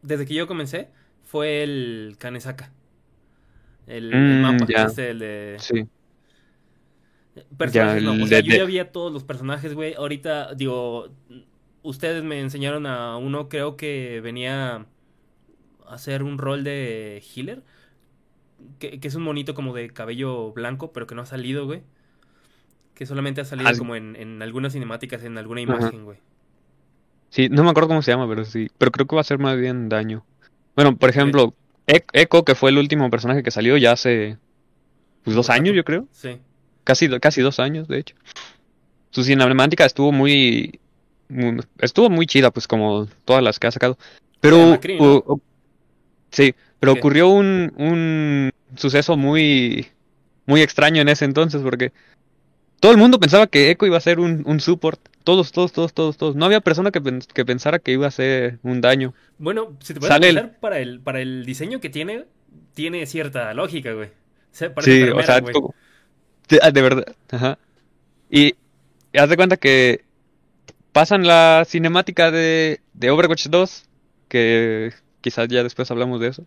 [0.00, 0.88] desde que yo comencé
[1.24, 2.72] fue el Kanesaka.
[3.86, 4.84] El, el Mm, mapa, ya.
[4.84, 5.84] este, el de Sí.
[7.58, 8.24] personajes, Ya, no.
[8.24, 9.92] O sea, de- yo ya vi a todos los personajes, güey.
[9.92, 11.10] Ahorita, digo,
[11.82, 14.86] ustedes me enseñaron a uno, creo que venía a
[15.86, 17.62] hacer un rol de healer.
[18.78, 21.82] Que, que es un monito como de cabello blanco, pero que no ha salido, güey.
[22.94, 23.78] Que solamente ha salido sí.
[23.78, 25.76] como en, en algunas cinemáticas, en alguna Ajá.
[25.78, 26.18] imagen, güey.
[27.30, 28.70] Sí, no me acuerdo cómo se llama, pero sí.
[28.78, 30.24] Pero creo que va a ser más bien daño.
[30.74, 31.54] Bueno, por ejemplo,
[31.86, 34.36] E- Echo, que fue el último personaje que salió, ya se,
[35.24, 36.06] pues dos años, yo creo.
[36.10, 36.38] Sí.
[36.84, 38.14] Casi, casi dos años, de hecho.
[39.10, 40.80] Su cinemática estuvo muy,
[41.28, 43.96] muy- estuvo muy chida, pues como todas las que ha sacado.
[44.40, 45.04] Pero, de Macri, ¿no?
[45.16, 45.40] o- o-
[46.30, 49.86] sí, pero ocurrió un, un suceso muy,
[50.46, 51.92] muy extraño en ese entonces, porque
[52.80, 54.98] todo el mundo pensaba que Echo iba a ser un, un support.
[55.22, 56.34] Todos, todos, todos, todos, todos.
[56.34, 57.00] No había persona que,
[57.34, 59.12] que pensara que iba a ser un daño.
[59.38, 62.24] Bueno, si te puedes Sale el- pensar, para el, para el diseño que tiene,
[62.74, 64.08] tiene cierta lógica, güey.
[64.08, 64.12] O
[64.52, 65.74] sea, parece Sí, o sea, como-
[66.62, 67.14] ah, de verdad.
[67.30, 67.58] Ajá.
[68.30, 68.54] Y
[69.14, 70.04] haz de cuenta que
[70.92, 73.84] pasan la cinemática de, de Overwatch 2,
[74.28, 76.46] que quizás ya después hablamos de eso.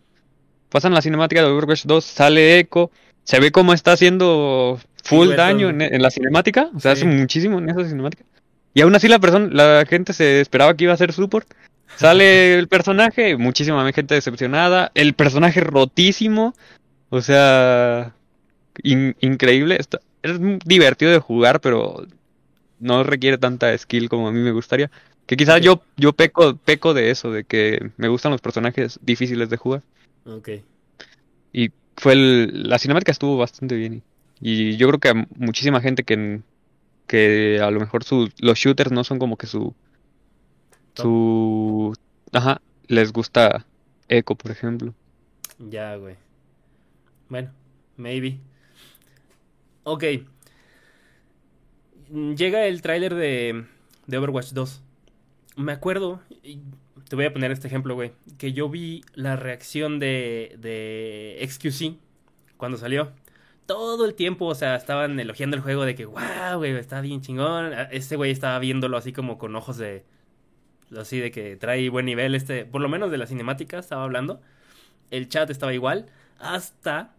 [0.74, 2.90] Pasan la cinemática de Overwatch 2, sale Echo,
[3.24, 7.04] se ve cómo está haciendo full daño en, en la cinemática, o sea, Sí.
[7.06, 8.24] hace muchísimo en esa cinemática.
[8.74, 11.48] Y aún así la persona, la gente se esperaba que iba a ser support.
[11.96, 16.56] Sale el personaje, muchísima gente decepcionada, el personaje rotísimo,
[17.12, 18.14] o sea,
[18.82, 22.08] in- increíble, está, es divertido de jugar, pero
[22.80, 24.90] no requiere tanta skill como a mí me gustaría.
[25.28, 29.50] Que quizás yo, yo peco, peco de eso, de que me gustan los personajes difíciles
[29.52, 29.84] de jugar.
[30.26, 30.50] Ok.
[31.52, 34.04] Y fue el, la cinemática estuvo bastante bien.
[34.40, 36.42] Y, yo creo que a muchísima gente que,
[37.08, 39.74] que a lo mejor su, los shooters no son como que su,
[40.96, 41.94] su,
[42.32, 43.66] ajá, les gusta
[44.10, 44.94] Echo, por ejemplo.
[45.60, 46.16] Ya, güey.
[47.30, 47.52] Bueno,
[47.98, 48.40] maybe.
[49.84, 50.04] Ok.
[52.12, 53.66] Llega el tráiler de,
[54.08, 54.82] de Overwatch 2.
[55.56, 56.22] Me acuerdo,
[57.14, 62.00] te voy a poner este ejemplo, güey, que yo vi la reacción de, de XQC
[62.58, 63.12] cuando salió.
[63.68, 67.22] Todo el tiempo, o sea, estaban elogiando el juego de que, wow, güey, está bien
[67.22, 67.72] chingón.
[67.92, 70.04] Este güey estaba viéndolo así como con ojos de...
[70.98, 74.42] Así de que trae buen nivel, este, por lo menos de la cinemática estaba hablando.
[75.12, 76.08] El chat estaba igual.
[76.40, 77.14] Hasta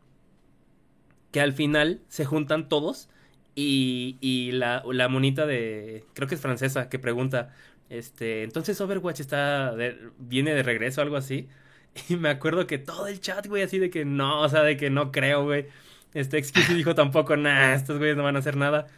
[1.30, 3.09] que al final se juntan todos
[3.54, 7.54] y, y la, la monita de, creo que es francesa, que pregunta,
[7.98, 11.48] este, entonces Overwatch está, de- viene de regreso, algo así.
[12.09, 14.76] Y me acuerdo que todo el chat, güey, así de que no, o sea, de
[14.76, 15.66] que no creo, güey.
[16.12, 18.88] Este XQC dijo tampoco, nah, estos güeyes no van a hacer nada.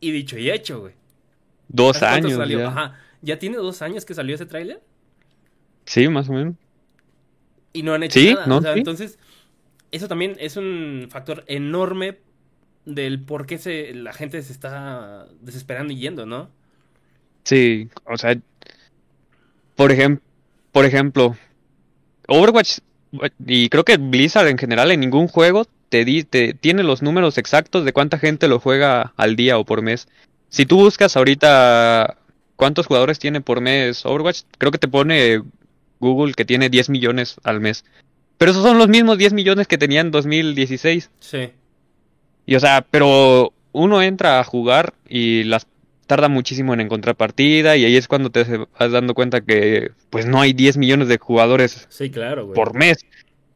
[0.00, 0.94] Y dicho y hecho, güey.
[1.68, 2.58] Dos ¿Hace cuánto años salió?
[2.60, 2.68] ya.
[2.68, 3.00] Ajá.
[3.22, 4.82] ¿Ya tiene dos años que salió ese tráiler?
[5.86, 6.54] Sí, más o menos.
[7.72, 8.46] Y no han hecho Sí, nada.
[8.46, 8.58] ¿no?
[8.58, 8.80] O sea, Sí.
[8.80, 9.18] entonces,
[9.92, 12.18] eso también es un factor enorme
[12.84, 16.50] del por qué se, la gente se está desesperando y yendo, ¿no?
[17.44, 18.36] Sí, o sea,
[19.76, 20.22] por ejemplo,
[20.72, 21.36] por ejemplo,
[22.28, 22.78] Overwatch
[23.46, 27.38] y creo que Blizzard en general en ningún juego te, di- te tiene los números
[27.38, 30.06] exactos de cuánta gente lo juega al día o por mes.
[30.48, 32.16] Si tú buscas ahorita
[32.56, 35.42] cuántos jugadores tiene por mes Overwatch, creo que te pone
[35.98, 37.84] Google que tiene 10 millones al mes.
[38.38, 41.10] Pero esos son los mismos 10 millones que tenía en 2016.
[41.20, 41.50] Sí.
[42.46, 45.66] Y o sea, pero uno entra a jugar y las
[46.10, 50.26] tarda muchísimo en encontrar partida y ahí es cuando te vas dando cuenta que pues
[50.26, 52.54] no hay 10 millones de jugadores Sí, claro, güey.
[52.56, 53.06] por mes.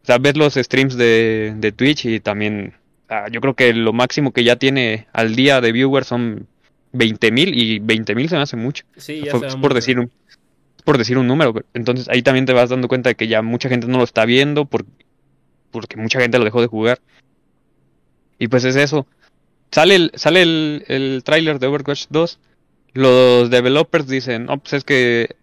[0.02, 2.74] O sea, ves los streams de, de Twitch y también
[3.08, 6.46] ah, yo creo que lo máximo que ya tiene al día de viewers son
[6.92, 8.84] 20.000 mil y 20.000 mil se me hace mucho.
[8.96, 10.10] Sí, ya Fue- se es por decir un
[10.84, 11.54] por decir un número.
[11.74, 14.24] Entonces ahí también te vas dando cuenta de que ya mucha gente no lo está
[14.26, 14.84] viendo por-
[15.72, 17.00] porque mucha gente lo dejó de jugar.
[18.38, 19.06] Y pues es eso.
[19.70, 22.38] Sale el, sale el, el tráiler de Overwatch 2.
[22.94, 25.36] Los developers dicen, no, pues es que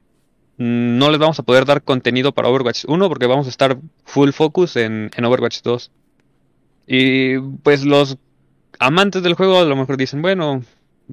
[0.58, 3.78] mm, no les vamos a poder dar contenido para Overwatch 1 porque vamos a estar
[4.06, 5.92] full focus en, en Overwatch 2.
[6.88, 8.18] Y pues los
[8.80, 10.64] amantes del juego a lo mejor dicen, bueno,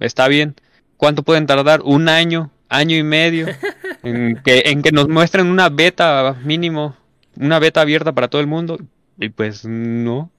[0.00, 0.56] está bien.
[0.96, 1.82] ¿Cuánto pueden tardar?
[1.84, 3.46] Un año, año y medio,
[4.02, 6.96] en que, en que nos muestren una beta mínimo,
[7.36, 8.78] una beta abierta para todo el mundo.
[9.18, 10.30] Y pues no,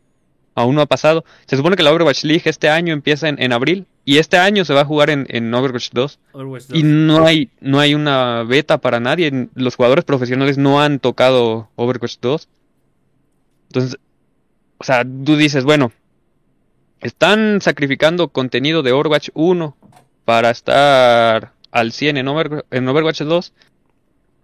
[0.59, 1.23] aún no ha pasado.
[1.47, 4.65] Se supone que la Overwatch League este año empieza en, en abril y este año
[4.65, 6.19] se va a jugar en, en Overwatch 2.
[6.33, 6.77] Overwatch 2.
[6.79, 9.49] Y no hay, no hay una beta para nadie.
[9.55, 12.47] Los jugadores profesionales no han tocado Overwatch 2.
[13.69, 13.97] Entonces,
[14.77, 15.91] o sea, tú dices, bueno,
[17.01, 19.77] están sacrificando contenido de Overwatch 1
[20.25, 23.53] para estar al 100 en, Over- en Overwatch 2,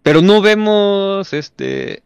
[0.04, 2.04] pero no vemos este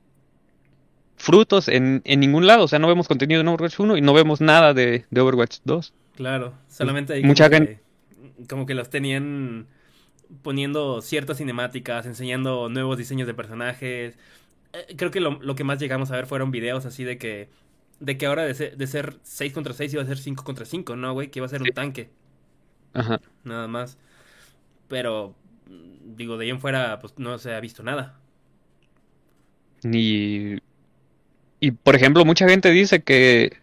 [1.19, 2.63] frutos en, en ningún lado.
[2.63, 5.60] O sea, no vemos contenido en Overwatch 1 y no vemos nada de, de Overwatch
[5.63, 5.93] 2.
[6.15, 7.79] Claro, solamente ahí Mucha como que,
[8.49, 9.67] como que los tenían
[10.41, 14.17] poniendo ciertas cinemáticas, enseñando nuevos diseños de personajes.
[14.73, 17.49] Eh, creo que lo, lo que más llegamos a ver fueron videos así de que
[17.99, 20.65] de que ahora de ser, de ser 6 contra 6 iba a ser 5 contra
[20.65, 21.29] 5, ¿no, güey?
[21.29, 22.10] Que iba a ser un tanque,
[22.93, 23.19] Ajá.
[23.43, 23.97] nada más.
[24.88, 25.36] Pero
[26.15, 28.19] digo, de ahí en fuera pues no se ha visto nada.
[29.84, 30.58] Ni...
[31.60, 33.58] Y por ejemplo, mucha gente dice que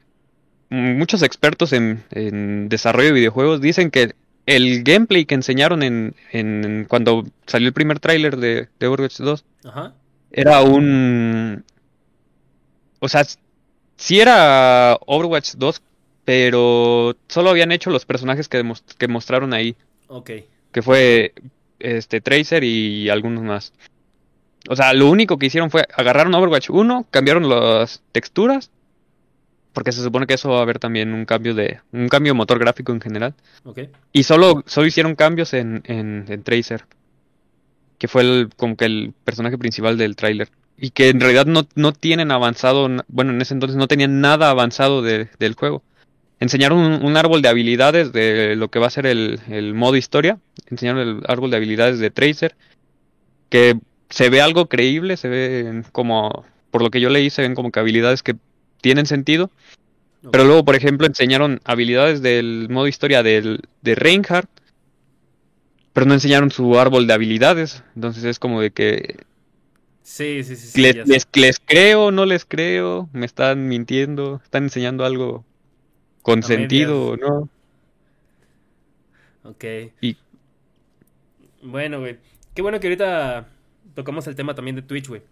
[0.68, 4.14] muchos expertos en, en desarrollo de videojuegos dicen que
[4.46, 9.44] el gameplay que enseñaron en, en cuando salió el primer tráiler de, de Overwatch 2
[9.64, 9.94] Ajá.
[10.30, 11.64] era un...
[13.00, 13.24] O sea,
[13.96, 15.82] sí era Overwatch 2,
[16.24, 18.62] pero solo habían hecho los personajes que,
[18.98, 19.76] que mostraron ahí,
[20.08, 20.30] Ok.
[20.72, 21.32] que fue
[21.78, 23.72] este Tracer y algunos más.
[24.68, 28.70] O sea, lo único que hicieron fue agarraron Overwatch 1, cambiaron las texturas,
[29.72, 32.36] porque se supone que eso va a haber también un cambio de un cambio de
[32.38, 33.34] motor gráfico en general.
[33.64, 33.80] Ok.
[34.12, 36.84] Y solo, solo hicieron cambios en, en, en Tracer.
[37.98, 40.48] Que fue el, como que el personaje principal del tráiler.
[40.78, 44.50] Y que en realidad no, no tienen avanzado, bueno, en ese entonces no tenían nada
[44.50, 45.82] avanzado de- del juego.
[46.38, 49.96] Enseñaron un, un árbol de habilidades de lo que va a ser el, el modo
[49.96, 50.38] historia.
[50.70, 52.54] Enseñaron el árbol de habilidades de Tracer.
[53.48, 53.78] Que
[54.10, 57.70] se ve algo creíble, se ve como, por lo que yo leí, se ven como
[57.70, 58.36] que habilidades que
[58.80, 59.50] tienen sentido.
[60.32, 64.50] Pero luego, por ejemplo, enseñaron habilidades del modo historia del, de Reinhardt,
[65.92, 67.84] pero no enseñaron su árbol de habilidades.
[67.94, 69.16] Entonces es como de que
[70.02, 70.68] Sí, sí, sí.
[70.68, 75.44] sí, les, les, les creo, no les creo, me están mintiendo, están enseñando algo
[76.22, 77.28] con A sentido, medias.
[77.28, 77.48] ¿no?
[79.50, 79.64] Ok.
[80.00, 80.16] Y-
[81.62, 82.18] Bueno, güey.
[82.54, 83.46] Qué bueno que ahorita
[83.96, 85.22] tocamos el tema también de Twitch, güey.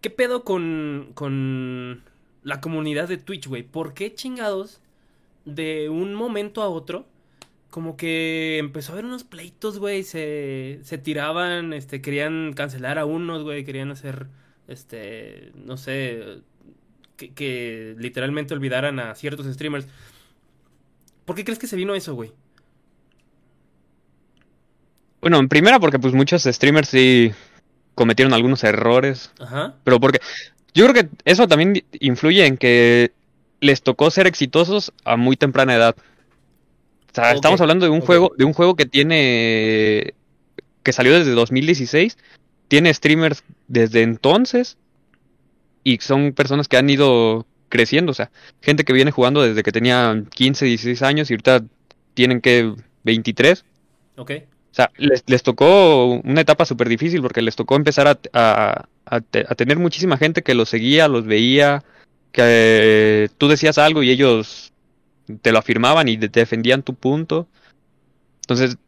[0.00, 2.02] ¿Qué pedo con, con
[2.42, 3.64] la comunidad de Twitch, güey?
[3.64, 4.80] ¿Por qué chingados
[5.44, 7.06] de un momento a otro
[7.68, 10.04] como que empezó a haber unos pleitos, güey?
[10.04, 14.28] Se, se tiraban, este, querían cancelar a unos, güey, querían hacer,
[14.68, 16.42] este, no sé,
[17.16, 19.88] que, que literalmente olvidaran a ciertos streamers.
[21.24, 22.32] ¿Por qué crees que se vino eso, güey?
[25.24, 27.32] Bueno, en primera porque pues muchos streamers sí
[27.94, 29.74] cometieron algunos errores, Ajá.
[29.82, 30.20] pero porque
[30.74, 33.10] yo creo que eso también influye en que
[33.60, 35.96] les tocó ser exitosos a muy temprana edad.
[37.10, 40.12] O sea, estamos hablando de un juego, de un juego que tiene
[40.82, 42.18] que salió desde 2016,
[42.68, 44.76] tiene streamers desde entonces
[45.84, 49.72] y son personas que han ido creciendo, o sea, gente que viene jugando desde que
[49.72, 51.64] tenía 15, 16 años y ahorita
[52.12, 53.64] tienen que 23.
[54.18, 54.32] Ok.
[54.74, 58.86] O sea, les, les tocó una etapa súper difícil porque les tocó empezar a, a-
[59.06, 61.84] a te- a tener muchísima gente que los seguía, los veía,
[62.32, 64.72] que tú decías algo y ellos
[65.42, 67.46] te lo afirmaban y te defendían tu punto.
[68.40, 68.78] Entonces,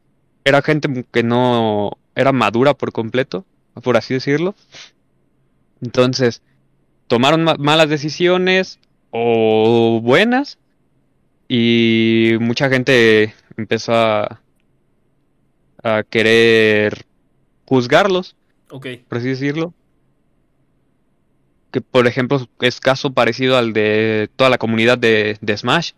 [0.45, 3.45] era gente que no era madura por completo,
[3.81, 4.57] por así decirlo.
[5.81, 6.43] Entonces,
[7.07, 8.81] tomaron ma- malas decisiones
[9.13, 10.59] o buenas
[11.49, 14.41] y mucha gente empezó a
[15.83, 17.05] a querer
[17.67, 18.37] juzgarlos,
[18.71, 18.87] Ok.
[19.09, 19.73] por así decirlo.
[21.71, 25.93] Que por ejemplo es caso parecido al de toda la comunidad de, de Smash.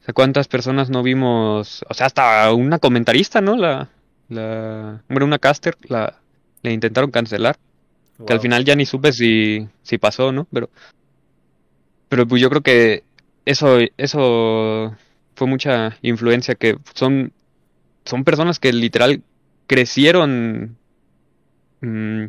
[0.00, 1.84] O sea, ¿cuántas personas no vimos?
[1.88, 3.56] O sea, hasta una comentarista, ¿no?
[3.56, 3.88] La,
[4.28, 6.18] la, hombre, una caster, la,
[6.62, 7.56] le intentaron cancelar.
[8.26, 10.46] Que al final ya ni supe si, si pasó, ¿no?
[10.50, 10.70] Pero,
[12.08, 13.04] pero pues yo creo que
[13.44, 14.96] eso, eso
[15.34, 17.32] fue mucha influencia que son,
[18.06, 19.22] son personas que literal
[19.66, 20.76] crecieron,
[21.80, 22.24] mm,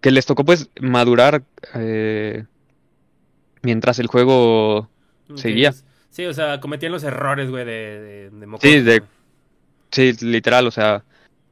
[0.00, 1.42] que les tocó pues madurar
[1.74, 2.44] eh,
[3.62, 4.88] mientras el juego
[5.34, 5.74] seguía.
[6.10, 9.02] Sí, o sea, cometían los errores, güey, de, de, de Sí, de-.
[9.90, 11.04] Sí, literal, o sea,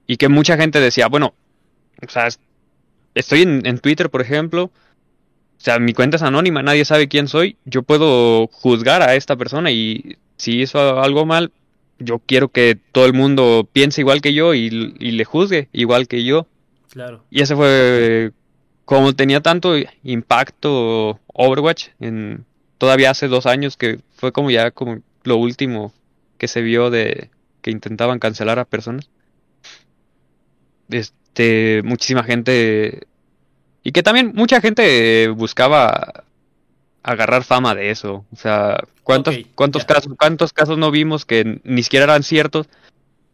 [0.06, 1.34] y que mucha gente decía, bueno,
[2.06, 2.38] o sea, es-
[3.14, 4.70] estoy en, en Twitter, por ejemplo, o
[5.64, 9.70] sea, mi cuenta es anónima, nadie sabe quién soy, yo puedo juzgar a esta persona
[9.70, 11.52] y si hizo algo mal,
[12.04, 16.08] yo quiero que todo el mundo piense igual que yo y, y le juzgue igual
[16.08, 16.46] que yo.
[16.90, 17.24] Claro.
[17.30, 18.32] Y ese fue
[18.84, 22.44] como tenía tanto impacto Overwatch en
[22.78, 25.92] todavía hace dos años que fue como ya como lo último
[26.36, 29.08] que se vio de que intentaban cancelar a personas.
[30.90, 33.06] Este, muchísima gente
[33.82, 36.24] y que también mucha gente buscaba
[37.02, 38.24] agarrar fama de eso.
[38.32, 42.68] O sea, ¿cuántos, cuántos casos, cuántos casos no vimos que ni siquiera eran ciertos,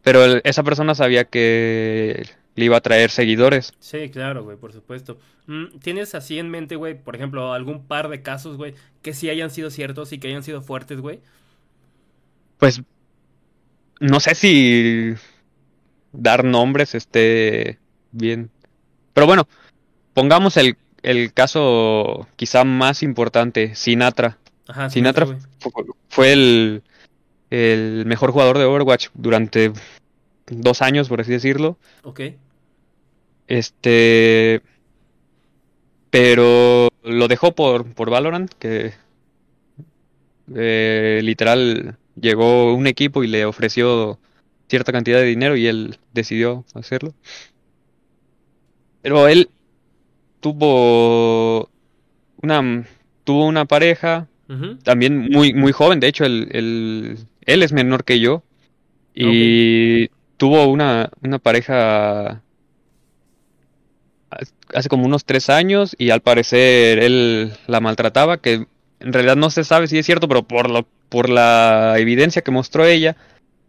[0.01, 3.73] pero el- esa persona sabía que le iba a traer seguidores.
[3.79, 5.17] Sí, claro, güey, por supuesto.
[5.47, 9.29] Mm, ¿Tienes así en mente, güey, por ejemplo, algún par de casos, güey, que sí
[9.29, 11.21] hayan sido ciertos y que hayan sido fuertes, güey?
[12.57, 12.81] Pues
[14.01, 15.13] no sé si
[16.11, 17.79] dar nombres esté
[18.11, 18.49] bien.
[19.13, 19.47] Pero bueno,
[20.13, 24.37] pongamos el, el caso quizá más importante, Sinatra.
[24.67, 25.27] Ajá, Sinatra
[26.09, 26.83] fue el,
[27.49, 29.71] el mejor jugador de Overwatch durante
[30.47, 31.77] dos años, por así decirlo.
[32.03, 32.21] Ok.
[33.47, 34.61] Este,
[36.09, 38.93] pero lo dejó por, por Valorant, que
[40.55, 44.19] eh, literal llegó un equipo y le ofreció
[44.67, 47.13] cierta cantidad de dinero y él decidió hacerlo.
[49.01, 49.49] Pero él
[50.39, 51.69] tuvo
[52.41, 52.85] una
[53.23, 54.27] tuvo una pareja
[54.83, 58.43] también muy muy joven, de hecho él es menor que yo.
[59.13, 62.41] Y tuvo una una pareja
[64.73, 68.67] hace como unos tres años y al parecer él la maltrataba, que
[68.99, 72.51] en realidad no se sabe si es cierto, pero por lo, por la evidencia que
[72.51, 73.15] mostró ella,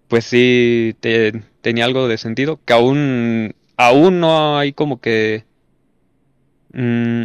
[0.08, 5.44] pues sí te- tenía algo de sentido, que aún, aún no hay como que...
[6.72, 7.24] mm,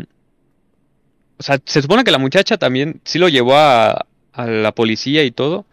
[1.38, 5.24] o sea, se supone que la muchacha también sí lo llevó a, a la policía
[5.24, 5.66] y todo,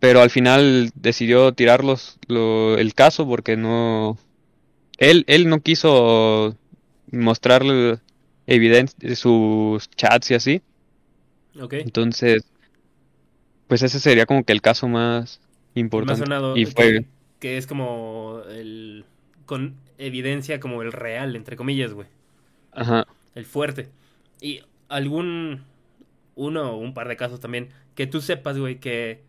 [0.00, 4.18] pero al final decidió tirar los- lo- el caso porque no...
[4.98, 6.56] Él, él no quiso
[7.10, 7.98] mostrarle
[8.46, 10.62] evidencia sus chats y así.
[11.60, 11.74] Ok.
[11.74, 12.44] Entonces,
[13.66, 15.40] pues ese sería como que el caso más
[15.74, 16.22] importante.
[16.22, 17.04] sonado Y que, fue,
[17.40, 19.04] que es como el
[19.46, 22.06] con evidencia como el real, entre comillas, güey.
[22.74, 23.88] Ajá, El fuerte.
[24.40, 25.62] Y algún
[26.36, 29.22] uno o un par de casos también que tú sepas, güey, que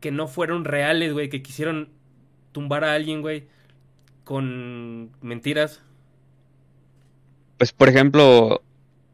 [0.00, 1.88] que no fueron reales, güey, que quisieron
[2.52, 3.44] tumbar a alguien, güey,
[4.24, 5.80] con mentiras.
[7.56, 8.60] pues por ejemplo,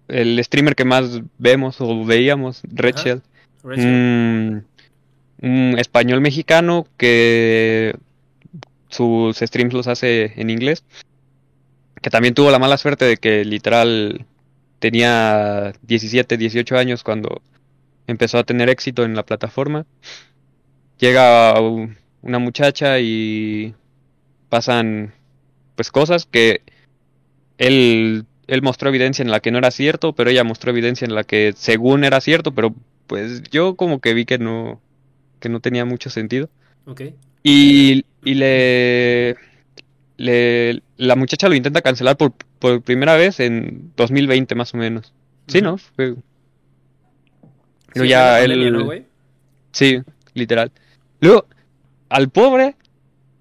[0.08, 3.22] el streamer que más vemos o veíamos, Rachel.
[3.62, 4.66] un,
[5.42, 7.94] un español mexicano que
[8.88, 10.84] sus streams los hace en inglés,
[12.00, 14.26] que también tuvo la mala suerte de que literal
[14.78, 17.42] tenía 17, 18 años cuando
[18.06, 19.86] empezó a tener éxito en la plataforma.
[20.98, 21.54] Llega
[22.22, 23.74] una muchacha y
[24.48, 25.14] pasan
[25.74, 26.62] pues cosas que
[27.58, 31.14] él, él mostró evidencia en la que no era cierto, pero ella mostró evidencia en
[31.14, 32.74] la que según era cierto, pero
[33.06, 34.80] pues yo como que vi que no,
[35.40, 36.48] que no tenía mucho sentido.
[36.86, 37.02] Ok.
[37.42, 39.36] Y, y le,
[40.20, 45.14] le, la muchacha lo intenta cancelar por, por primera vez en 2020 más o menos.
[45.46, 45.62] Sí.
[45.62, 45.78] ¿no?
[45.78, 46.14] Fue-
[47.94, 49.06] Pero Sí, ya pandemia, él-
[49.72, 50.00] sí,
[50.34, 50.70] literal.
[51.20, 51.46] Luego,
[52.08, 52.76] al pobre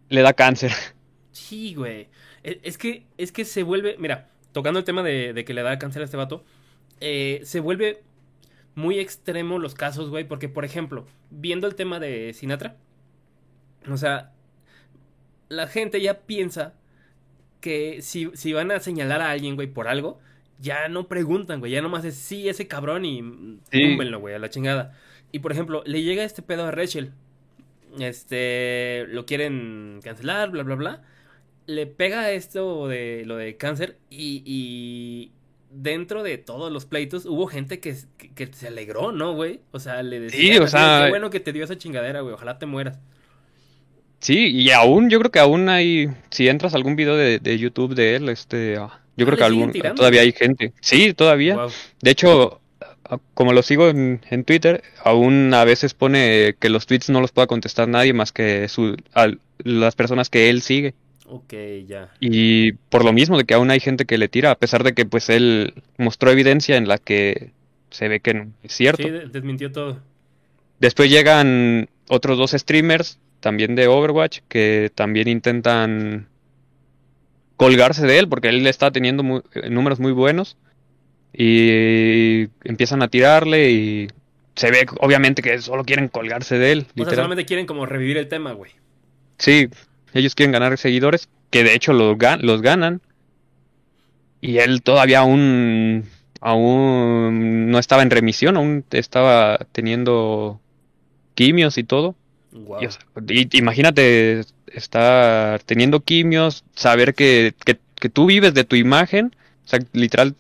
[0.10, 0.72] le da cáncer.
[1.32, 2.08] Sí, güey.
[2.44, 5.64] E- Es que, es que se vuelve, mira, tocando el tema de, de que le
[5.64, 6.44] da cáncer a este vato,
[7.02, 8.04] eh, se vuelve
[8.76, 12.76] muy extremo los casos, güey, porque, por ejemplo, viendo el tema de Sinatra,
[13.90, 14.32] o sea,
[15.50, 16.74] la gente ya piensa
[17.62, 20.20] que si, si van a señalar a alguien, güey, por algo,
[20.60, 23.22] ya no preguntan, güey, ya nomás es sí, ese cabrón y
[23.72, 23.96] Sí.
[23.98, 24.98] güey, a la chingada.
[25.32, 27.12] Y, por ejemplo, le llega este pedo a Rachel,
[28.00, 31.02] este, lo quieren cancelar, bla, bla, bla
[31.68, 35.32] le pega esto de lo de cáncer y, y
[35.72, 39.60] dentro de todos los pleitos hubo gente que, que, que se alegró, ¿no, güey?
[39.72, 42.34] O sea, le decía, Sí, o sea- qué bueno que te dio esa chingadera, güey,
[42.34, 42.98] ojalá te mueras.
[44.20, 47.58] Sí, y aún, yo creo que aún hay, si entras a algún video de, de
[47.58, 49.96] YouTube de él, este, yo creo Ah, que ¿le siguen algún, tirando?
[49.96, 50.74] todavía hay gente.
[50.82, 51.56] Sí, todavía.
[51.56, 51.70] Wow.
[52.02, 52.60] De hecho,
[53.34, 57.32] como lo sigo en, en Twitter, aún a veces pone que los tweets no los
[57.32, 58.98] pueda contestar nadie más que su,
[59.64, 60.94] las personas que él sigue.
[61.26, 61.54] Ok,
[61.88, 62.10] ya.
[62.20, 64.94] Y por lo mismo de que aún hay gente que le tira, a pesar de
[64.94, 67.52] que pues él mostró evidencia en la que
[67.92, 69.04] se ve que no es cierto.
[69.04, 70.00] Sí, de- desmintió todo.
[70.80, 76.28] Después llegan otros dos streamers, también de Overwatch, que también intentan
[77.58, 80.58] colgarse de él, porque él está teniendo eh, números muy buenos.
[81.32, 84.08] Y empiezan a tirarle y
[84.56, 88.18] se ve obviamente que solo quieren colgarse de él, O sea, solamente quieren como revivir
[88.18, 88.72] el tema, güey.
[89.38, 89.70] Sí,
[90.14, 93.02] ellos quieren ganar seguidores, que de hecho los, gan- los ganan.
[94.42, 96.06] Y él todavía aún,
[96.42, 100.60] aún no estaba en remisión, aún estaba teniendo
[101.36, 102.16] quimios y todo.
[102.52, 102.82] Wow.
[102.82, 108.64] Y, o sea, y- imagínate estar teniendo quimios, saber que, que, que tú vives de
[108.64, 109.36] tu imagen,
[109.66, 110.36] o sea, literal,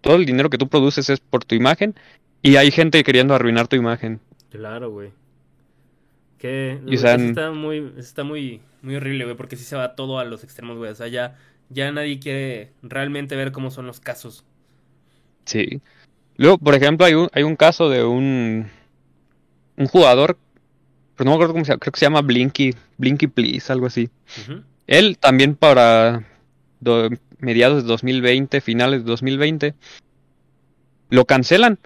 [0.00, 1.94] todo el dinero que tú produces es por tu imagen,
[2.42, 4.20] y hay gente queriendo arruinar tu imagen.
[4.50, 5.10] Claro, güey.
[6.38, 10.18] Que Y, eso está muy, está muy, muy horrible, güey, porque sí se va todo
[10.18, 10.90] a los extremos, güey.
[10.90, 11.38] O sea, ya,
[11.68, 14.44] ya nadie quiere realmente ver cómo son los casos.
[15.44, 15.80] Sí.
[16.36, 18.68] Luego, por ejemplo, hay un, hay un caso de un,
[19.76, 20.36] un jugador,
[21.24, 24.08] no me acuerdo cómo se llama, creo que se llama Blinky, Blinky Please, algo así.
[24.86, 26.24] Él también para
[26.80, 29.74] do- mediados de 2020, finales de 2020,
[31.10, 31.78] lo cancelan.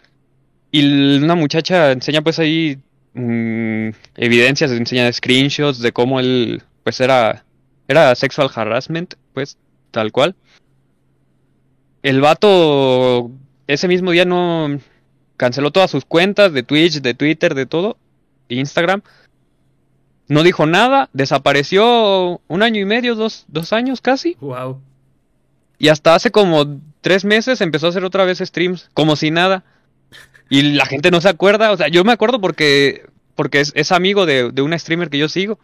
[0.70, 2.78] Y una muchacha enseña pues ahí
[3.14, 7.44] mm, evidencias, enseña screenshots de cómo él pues era,
[7.88, 9.56] era sexual harassment, pues
[9.90, 10.34] tal cual.
[12.02, 13.30] El vato
[13.66, 14.78] ese mismo día no
[15.36, 17.98] canceló todas sus cuentas de Twitch, de Twitter, de todo,
[18.48, 19.02] Instagram.
[20.28, 24.36] No dijo nada, desapareció un año y medio, dos, dos años casi.
[24.40, 24.80] Wow.
[25.78, 29.64] Y hasta hace como tres meses empezó a hacer otra vez streams, como si nada.
[30.48, 33.92] Y la gente no se acuerda, o sea, yo me acuerdo porque, porque es, es
[33.92, 35.58] amigo de, de una streamer que yo sigo.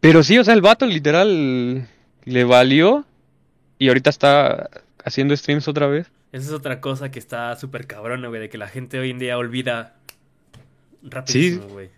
[0.00, 1.88] Pero sí, o sea, el vato literal
[2.24, 3.04] le valió
[3.78, 4.70] y ahorita está
[5.04, 6.10] haciendo streams otra vez.
[6.32, 9.18] Esa es otra cosa que está súper cabrona, güey, de que la gente hoy en
[9.18, 9.96] día olvida
[11.02, 11.90] rapidísimo, güey.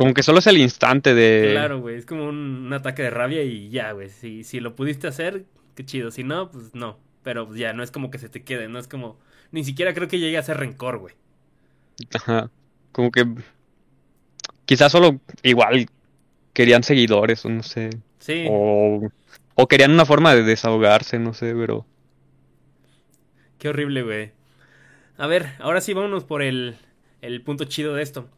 [0.00, 1.50] Como que solo es el instante de...
[1.52, 4.08] Claro, güey, es como un, un ataque de rabia y ya, güey.
[4.08, 5.44] Si, si lo pudiste hacer,
[5.74, 6.10] qué chido.
[6.10, 6.98] Si no, pues no.
[7.22, 9.18] Pero pues, ya, no es como que se te quede, no es como...
[9.52, 11.16] Ni siquiera creo que llegue a ser rencor, güey.
[12.14, 12.50] Ajá.
[12.92, 13.26] Como que
[14.64, 15.86] quizás solo igual
[16.54, 17.90] querían seguidores o no sé.
[18.20, 18.46] Sí.
[18.48, 19.06] O,
[19.54, 21.84] o querían una forma de desahogarse, no sé, pero...
[23.58, 24.32] Qué horrible, güey.
[25.18, 26.78] A ver, ahora sí vámonos por el,
[27.20, 28.30] el punto chido de esto.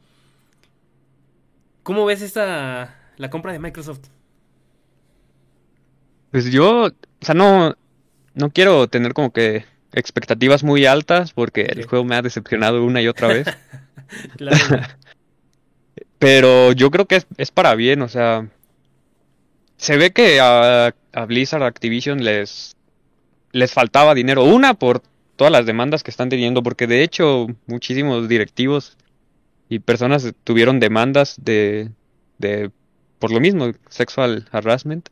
[1.83, 4.09] ¿Cómo ves esta la compra de Microsoft?
[6.31, 7.77] Pues yo, o sea, no,
[8.35, 13.03] no quiero tener como que expectativas muy altas porque el juego me ha decepcionado una
[13.03, 13.47] y otra vez.
[14.37, 14.59] Claro.
[16.19, 18.47] Pero yo creo que es, es para bien, o sea,
[19.79, 22.77] se ve que a, a Blizzard Activision les,
[23.53, 24.45] les faltaba dinero.
[24.45, 25.03] Una, por
[25.37, 28.97] todas las demandas que están teniendo, porque de hecho muchísimos directivos
[29.73, 31.89] y personas tuvieron demandas de,
[32.37, 32.71] de
[33.19, 35.09] por lo mismo, sexual harassment.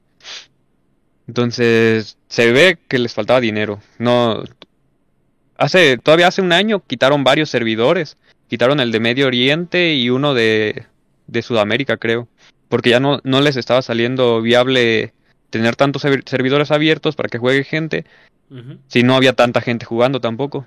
[1.27, 3.81] Entonces, se ve que les faltaba dinero.
[3.99, 4.45] No,
[5.57, 8.19] hace, todavía hace un año quitaron varios servidores.
[8.49, 10.85] Quitaron el de Medio Oriente y uno de,
[11.27, 12.29] de Sudamérica, creo.
[12.69, 15.15] Porque ya no, no les estaba saliendo viable
[15.49, 18.05] tener tantos servi- servidores abiertos para que juegue gente,
[18.89, 20.67] si no había tanta gente jugando tampoco.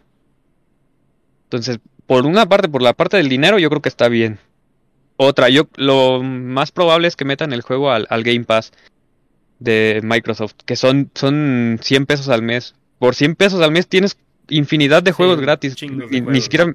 [1.44, 1.78] Entonces,
[2.08, 4.40] por una parte, por la parte del dinero, yo creo que está bien.
[5.18, 8.72] Otra, yo lo más probable es que metan el juego al, al Game Pass
[9.60, 12.76] de Microsoft, que son, son 100 pesos al mes.
[13.00, 14.18] Por 100 pesos al mes tienes
[14.50, 15.76] infinidad de Sí, juegos gratis.
[15.76, 16.66] de Ni, siquiera,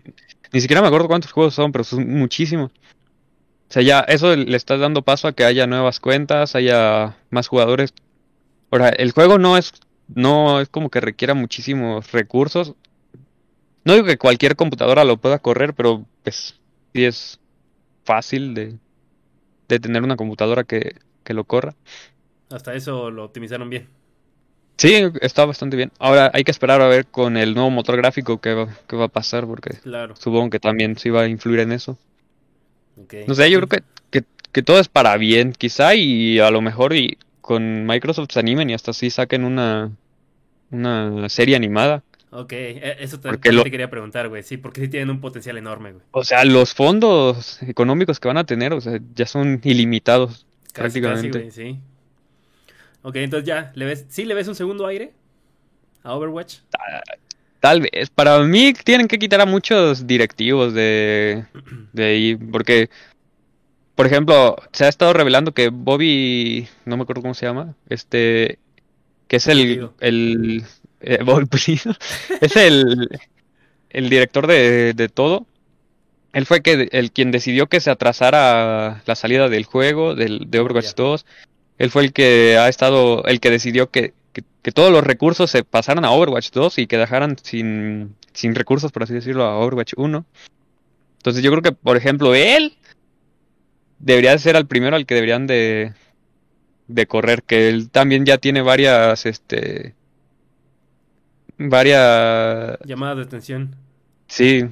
[0.52, 2.70] ni siquiera me acuerdo cuántos juegos son, pero son muchísimos.
[2.72, 7.48] O sea, ya eso le estás dando paso a que haya nuevas cuentas, haya más
[7.48, 7.92] jugadores.
[8.70, 9.72] Ahora, el juego no es,
[10.14, 12.74] no es como que requiera muchísimos recursos.
[13.84, 16.54] No digo que cualquier computadora lo pueda correr, pero pues
[16.92, 17.40] sí es
[18.04, 18.76] fácil de,
[19.68, 21.74] de tener una computadora que, que lo corra.
[22.50, 23.88] Hasta eso lo optimizaron bien.
[24.76, 25.90] Sí, está bastante bien.
[25.98, 29.06] Ahora hay que esperar a ver con el nuevo motor gráfico qué va, qué va
[29.06, 30.14] a pasar, porque Claro.
[30.16, 31.98] supongo que también sí va a influir en eso.
[33.26, 36.60] No sé, yo creo que, que, que todo es para bien, quizá, y a lo
[36.60, 39.90] mejor y con Microsoft se animen y hasta sí saquen una,
[40.70, 42.02] una serie animada.
[42.30, 44.42] Ok, eh, eso te, también lo- te quería preguntar, güey.
[44.42, 46.04] Sí, porque sí tienen un potencial enorme, güey.
[46.12, 51.00] O sea, los fondos económicos que van a tener, o sea, ya son ilimitados Casi,
[51.00, 51.30] prácticamente.
[51.30, 51.80] casi, güey, sí.
[53.02, 55.12] Ok, entonces ya, ¿le ves, ¿sí le ves un segundo aire
[56.02, 56.56] a Overwatch?
[57.60, 61.44] Tal vez, para mí tienen que quitar a muchos directivos de,
[61.92, 62.88] de ahí, porque,
[63.94, 68.58] por ejemplo, se ha estado revelando que Bobby, no me acuerdo cómo se llama, este,
[69.26, 70.64] que es el, el,
[71.00, 71.18] eh,
[72.40, 73.08] es el,
[73.90, 75.46] el director de, de todo.
[76.32, 80.60] Él fue que, el quien decidió que se atrasara la salida del juego, del, de
[80.60, 80.94] Overwatch Ya.
[80.96, 81.26] 2.
[81.78, 85.50] Él fue el que ha estado, el que decidió que, que, que todos los recursos
[85.50, 89.58] se pasaran a Overwatch 2 y que dejaran sin, sin recursos, por así decirlo, a
[89.58, 90.24] Overwatch 1.
[91.18, 92.76] Entonces yo creo que, por ejemplo, él
[93.98, 95.92] debería de ser el primero al que deberían de,
[96.88, 99.94] de correr, que él también ya tiene varias, este,
[101.58, 103.76] varias, Llamadas de atención.
[104.26, 104.64] sí,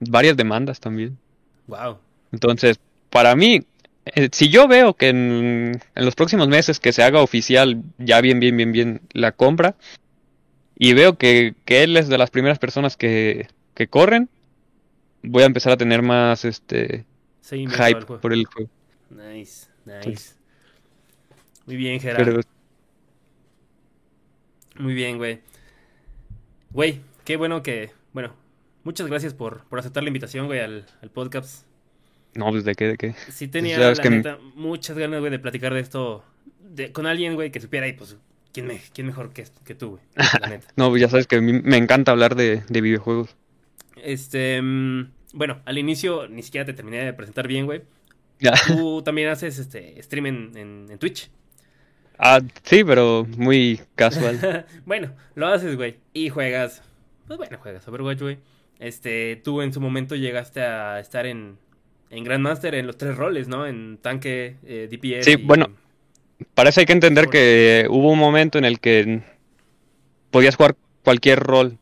[0.00, 1.18] varias demandas también.
[1.66, 1.98] Wow.
[2.32, 2.78] Entonces,
[3.10, 3.64] para mí,
[4.06, 8.20] eh, si yo veo que en, en los próximos meses que se haga oficial ya
[8.20, 9.76] bien, bien, bien, bien la compra,
[10.76, 14.28] y veo que, que él es de las primeras personas que, que corren,
[15.22, 17.06] voy a empezar a tener más este
[17.48, 18.70] hype por el juego.
[19.10, 20.34] Nice, nice.
[21.66, 22.44] Muy bien, Gerard.
[24.76, 25.40] Muy bien, güey.
[26.70, 27.90] Güey, qué bueno que.
[28.12, 28.34] Bueno,
[28.82, 31.66] muchas gracias por, por aceptar la invitación, güey, al, al podcast.
[32.34, 33.14] no, pues de qué, de qué.
[33.30, 36.24] Sí tenía, sabes la que- neta, muchas ganas, güey, de platicar de esto
[36.60, 38.16] de- con alguien, güey, que supiera y pues,
[38.52, 40.02] ¿quién, me, quién mejor que, que tú, güey?
[40.40, 40.66] La neta.
[40.76, 43.36] No, pues ya sabes que a mí me encanta hablar de, de videojuegos.
[44.02, 47.82] Este, mm, bueno, al inicio ni siquiera te terminé de presentar bien, güey.
[48.40, 48.52] Ya.
[48.66, 51.30] Tú también haces este stream en, en, en Twitch.
[52.18, 54.66] Ah, sí, pero muy casual.
[54.86, 55.96] bueno, lo haces, güey.
[56.12, 56.82] Y juegas
[57.26, 58.38] Pues bueno, juegas Overwatch, güey.
[58.78, 61.58] Este, tú en su momento llegaste a estar en,
[62.10, 63.66] en Grandmaster en los tres roles, ¿no?
[63.66, 65.24] En tanque, eh, DPS.
[65.24, 65.68] Sí, y- bueno,
[66.54, 69.22] Parece hay que entender que hubo un momento en el que
[70.30, 71.78] podías jugar cualquier rol.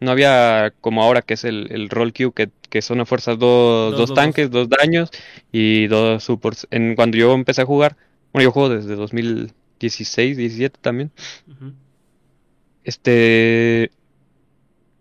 [0.00, 3.38] No había como ahora que es el, el rol queue, que, que son a fuerzas
[3.38, 5.10] dos, Dos, tanques, dos daños
[5.50, 6.68] y dos supports.
[6.70, 7.96] En, cuando yo empecé a jugar,
[8.32, 8.94] bueno, yo juego desde
[9.78, 11.10] 2016, 17 también.
[12.84, 13.90] Este,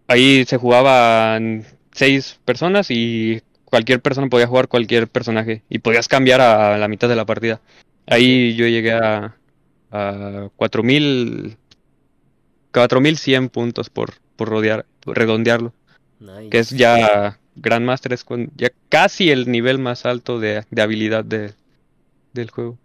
[0.08, 6.42] ahí se jugaban seis personas y cualquier persona podía jugar cualquier personaje y podías cambiar
[6.42, 7.62] a la mitad de la partida.
[8.06, 9.36] Ahí yo llegué a,
[9.92, 11.58] a 4000,
[12.74, 15.74] 4100 puntos por, por rodear, por redondearlo,
[16.20, 16.50] Nice.
[16.50, 21.26] que es ya Grandmaster, es con- ya casi el nivel más alto de, de habilidad
[21.26, 21.54] de,
[22.34, 22.78] del juego.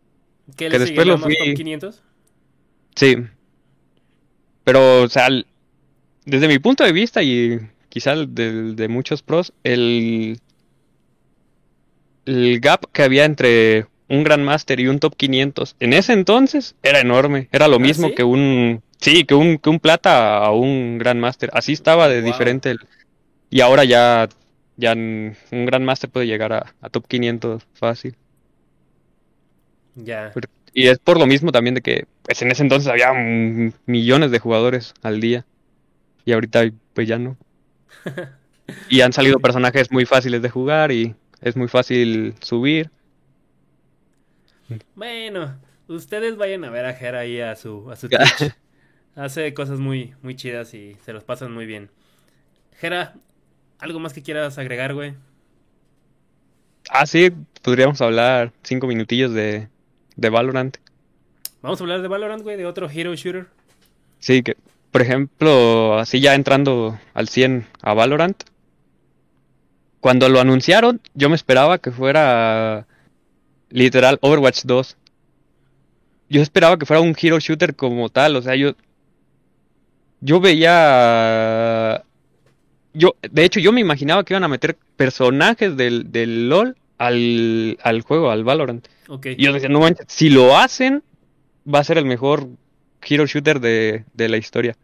[0.56, 2.02] ¿Qué que le después lo fui- top 500?
[2.96, 3.16] Sí.
[4.64, 5.28] Pero, o sea,
[6.24, 10.38] desde mi punto de vista y quizá del- de, muchos pros, el,
[12.26, 17.00] el gap que había entre un Grandmaster y un top 500 en ese entonces era
[17.00, 17.48] enorme.
[17.52, 18.14] Era lo ¿Ah, mismo sí?
[18.14, 21.50] que un, sí, que un, que un plata a un Grandmaster.
[21.52, 22.26] Así estaba de Wow.
[22.30, 22.70] diferente.
[22.72, 22.80] el-
[23.50, 24.28] y ahora ya,
[24.76, 28.14] ya un Grandmaster puede llegar a, a top 500 fácil.
[29.94, 30.32] Ya.
[30.74, 33.12] Y es por lo mismo también de que pues en ese entonces había
[33.86, 35.44] millones de jugadores al día.
[36.24, 36.64] Y ahorita
[36.94, 37.36] pues ya no.
[38.88, 42.90] Y han salido personajes muy fáciles de jugar y es muy fácil subir.
[44.94, 48.54] Bueno, ustedes vayan a ver a Jera ahí a su, a su Twitch.
[49.14, 51.90] Hace cosas muy, muy chidas y se los pasan muy bien.
[52.78, 53.14] Jera,
[53.78, 55.14] ¿algo más que quieras agregar, güey?
[56.88, 57.30] Ah, sí,
[57.62, 59.68] podríamos hablar cinco minutillos de,
[60.16, 60.76] de Valorant.
[61.62, 63.46] Vamos a hablar de Valorant, güey, de otro hero shooter.
[64.18, 64.56] Sí, que
[64.92, 68.44] por ejemplo, así ya entrando al 100 a Valorant.
[70.00, 72.86] Cuando lo anunciaron, yo me esperaba que fuera
[73.70, 74.96] literal Overwatch 2.
[76.28, 78.74] Yo esperaba que fuera un hero shooter como tal, o sea, yo
[80.20, 82.04] yo veía
[82.94, 86.76] yo de hecho yo me imaginaba que iban a meter personajes del, del LoL
[87.06, 88.86] al, al juego, al Valorant.
[89.32, 91.02] Y yo decía, no manches, si lo hacen,
[91.72, 92.48] va a ser el mejor
[93.06, 94.76] hero shooter de, de la historia.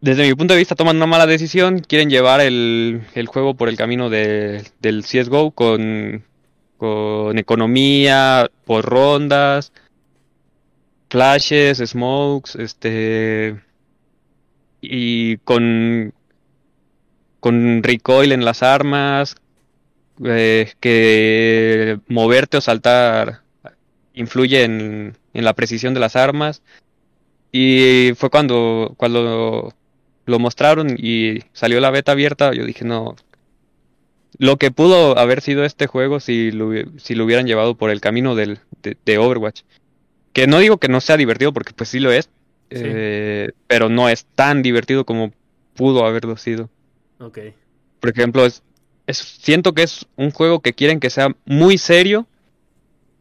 [0.00, 3.68] Desde mi punto de vista toman una mala decisión, quieren llevar el, el juego por
[3.68, 6.24] el camino de- del CSGO con,
[6.76, 9.72] con economía, por rondas,
[11.10, 13.60] flashes, smokes, este
[14.80, 16.12] y con
[17.40, 19.34] con recoil en las armas,
[20.24, 23.42] eh, que moverte o saltar
[24.14, 26.62] influye en, en la precisión de las armas.
[27.52, 29.74] Y fue cuando, cuando
[30.26, 33.16] lo mostraron y salió la beta abierta, yo dije, no,
[34.38, 38.00] lo que pudo haber sido este juego si lo, si lo hubieran llevado por el
[38.00, 39.62] camino del, de, de Overwatch.
[40.32, 42.28] Que no digo que no sea divertido, porque pues sí lo es,
[42.70, 45.32] eh, pero no es tan divertido como
[45.74, 46.68] pudo haberlo sido.
[47.18, 47.38] Ok.
[47.98, 48.62] Por ejemplo, es,
[49.08, 52.26] es- siento que es un juego que quieren que sea muy serio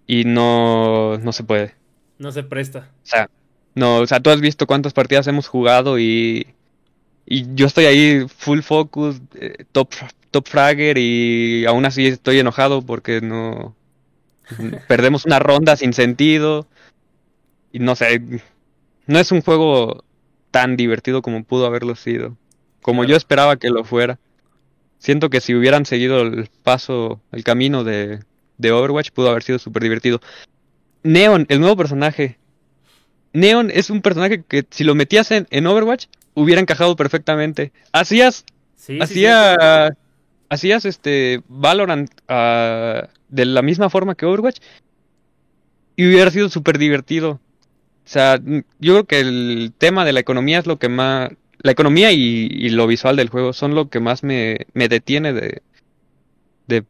[0.06, 1.74] y no, no se puede.
[2.20, 2.90] No se presta.
[3.04, 3.30] O sea,
[3.74, 6.48] no, o sea, tú has visto cuántas partidas hemos jugado y,
[7.26, 9.90] y yo estoy ahí full focus, eh, top,
[10.32, 13.76] top fragger y aún así estoy enojado porque no
[14.88, 16.68] perdemos una ronda sin sentido
[17.72, 18.22] y no sé,
[19.06, 20.04] no es un juego
[20.52, 22.36] tan divertido como pudo haberlo sido,
[22.82, 23.12] como Claro.
[23.12, 24.18] yo esperaba que lo fuera.
[25.00, 28.20] Siento que si hubieran seguido el paso, el camino de,
[28.58, 30.22] de Overwatch, pudo haber sido súper divertido.
[31.04, 32.38] Neon, el nuevo personaje.
[33.34, 37.72] Neon es un personaje que si lo metías en, en Overwatch, hubiera encajado perfectamente.
[37.92, 38.44] Hacías,
[38.76, 39.02] Sí, sí, sí.
[39.02, 39.96] hacía,
[40.50, 44.60] hacías este Valorant ah, de la misma forma que Overwatch
[45.96, 47.32] y hubiera sido súper divertido.
[48.06, 48.40] O sea,
[48.80, 52.48] yo creo que el tema de la economía es lo que más, la economía y,
[52.52, 55.62] y lo visual del juego son lo que más me, me detiene de,
[56.68, 56.84] de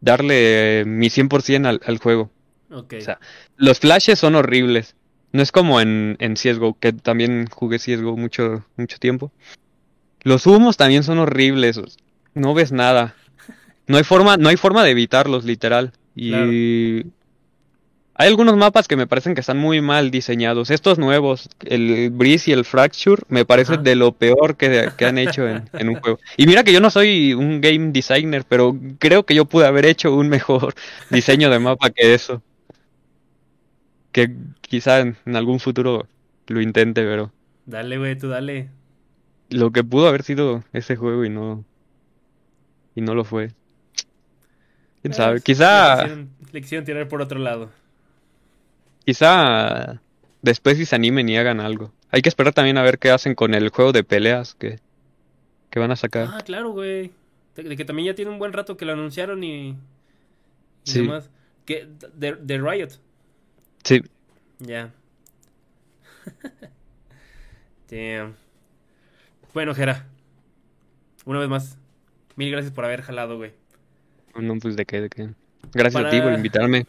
[0.00, 2.30] darle mi 100% al, al juego.
[2.70, 3.18] O sea,
[3.56, 4.94] Los flashes son horribles.
[5.32, 9.30] No es como en, en CSGO, que también jugué CSGO mucho, mucho tiempo.
[10.22, 11.80] Los humos también son horribles.
[12.34, 13.14] No ves nada.
[13.86, 15.92] No hay forma, no hay forma de evitarlos, literal.
[16.14, 17.06] Y
[18.18, 20.70] hay algunos mapas que me parecen que están muy mal diseñados.
[20.70, 23.82] Estos nuevos, el Breeze y el Fracture, me parecen Ajá.
[23.82, 26.18] de lo peor que, que han hecho en, en un juego.
[26.36, 29.86] Y mira que yo no soy un game designer, pero creo que yo pude haber
[29.86, 30.74] hecho un mejor
[31.10, 32.42] diseño de mapa que eso.
[34.12, 36.06] Que quizá en, en algún futuro
[36.46, 37.32] lo intente, pero
[37.66, 38.70] Dale, güey, tú dale.
[39.50, 41.64] lo que pudo haber sido ese juego y no
[42.94, 43.54] y no lo fue.
[45.02, 47.70] Quién sabe, Le quizá quisieron, le quisieron tirar por otro lado.
[49.04, 50.00] Quizá
[50.42, 51.92] después sí se animen y hagan algo.
[52.10, 54.80] Hay que esperar también a ver qué hacen con el juego de peleas que
[55.70, 56.28] que van a sacar.
[56.32, 57.12] Ah, claro, güey.
[57.54, 59.68] De, de que también ya tiene un buen rato que lo anunciaron y.
[59.70, 59.76] y
[60.84, 61.00] Sí.
[61.02, 61.28] demás.
[61.66, 62.88] Que, de, de Riot.
[63.84, 64.02] Sí,
[64.60, 64.90] Ya.
[67.90, 68.34] Damn.
[69.54, 70.06] Bueno, Jera.
[71.24, 71.76] Una vez más.
[72.36, 73.52] Mil gracias por haber jalado, güey.
[74.36, 75.30] no pues de qué, de qué.
[75.72, 76.86] Gracias a ti por invitarme.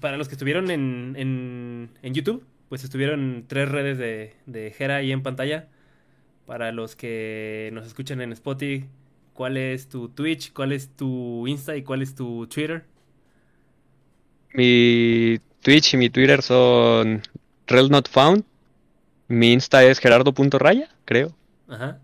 [0.00, 4.96] Para los que estuvieron en, en, en YouTube, pues estuvieron tres redes de, de Jera
[4.96, 5.68] ahí en pantalla.
[6.46, 8.86] Para los que nos escuchan en Spotify,
[9.34, 10.52] ¿cuál es tu Twitch?
[10.52, 11.76] ¿Cuál es tu Insta?
[11.76, 12.84] ¿Y cuál es tu Twitter?
[14.54, 17.22] Mi Twitch y mi Twitter son
[17.66, 18.44] Rel Not Found.
[19.28, 21.36] Mi Insta es gerardo.raya, creo.
[21.68, 21.98] Ajá.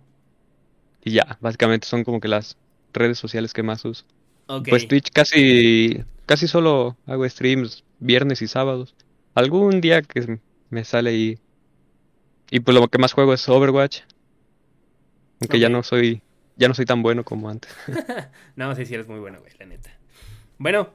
[1.02, 2.56] Y ya, básicamente son como que las
[2.92, 4.04] redes sociales que más uso.
[4.46, 8.94] Pues Twitch casi, casi solo hago streams viernes y sábados.
[9.34, 10.38] Algún día que
[10.70, 11.38] me sale ahí.
[12.50, 14.00] Y pues lo que más juego es Overwatch.
[15.40, 16.22] Aunque ya no soy,
[16.56, 17.74] ya no soy tan bueno como antes.
[18.56, 19.90] No, sí, sí, eres muy bueno, güey, la neta.
[20.58, 20.90] Bueno,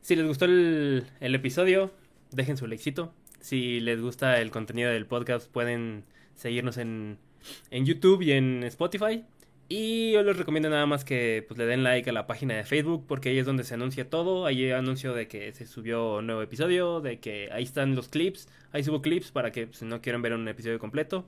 [0.00, 1.92] si les gustó el, el episodio,
[2.30, 3.14] dejen su likecito.
[3.40, 6.04] Si les gusta el contenido del podcast, pueden
[6.34, 7.18] seguirnos en,
[7.70, 9.24] en YouTube y en Spotify.
[9.76, 12.62] Y yo les recomiendo nada más que pues, le den like a la página de
[12.62, 14.46] Facebook, porque ahí es donde se anuncia todo.
[14.46, 18.46] Ahí anuncio de que se subió un nuevo episodio, de que ahí están los clips.
[18.70, 21.26] Ahí subo clips para que pues, si no quieren ver un episodio completo.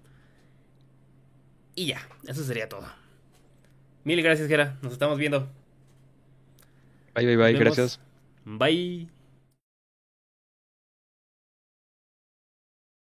[1.74, 2.86] Y ya, eso sería todo.
[4.04, 4.76] Mil gracias, Gera.
[4.80, 5.48] Nos estamos viendo.
[7.16, 7.98] Bye, bye, bye, gracias.
[8.44, 9.15] Bye.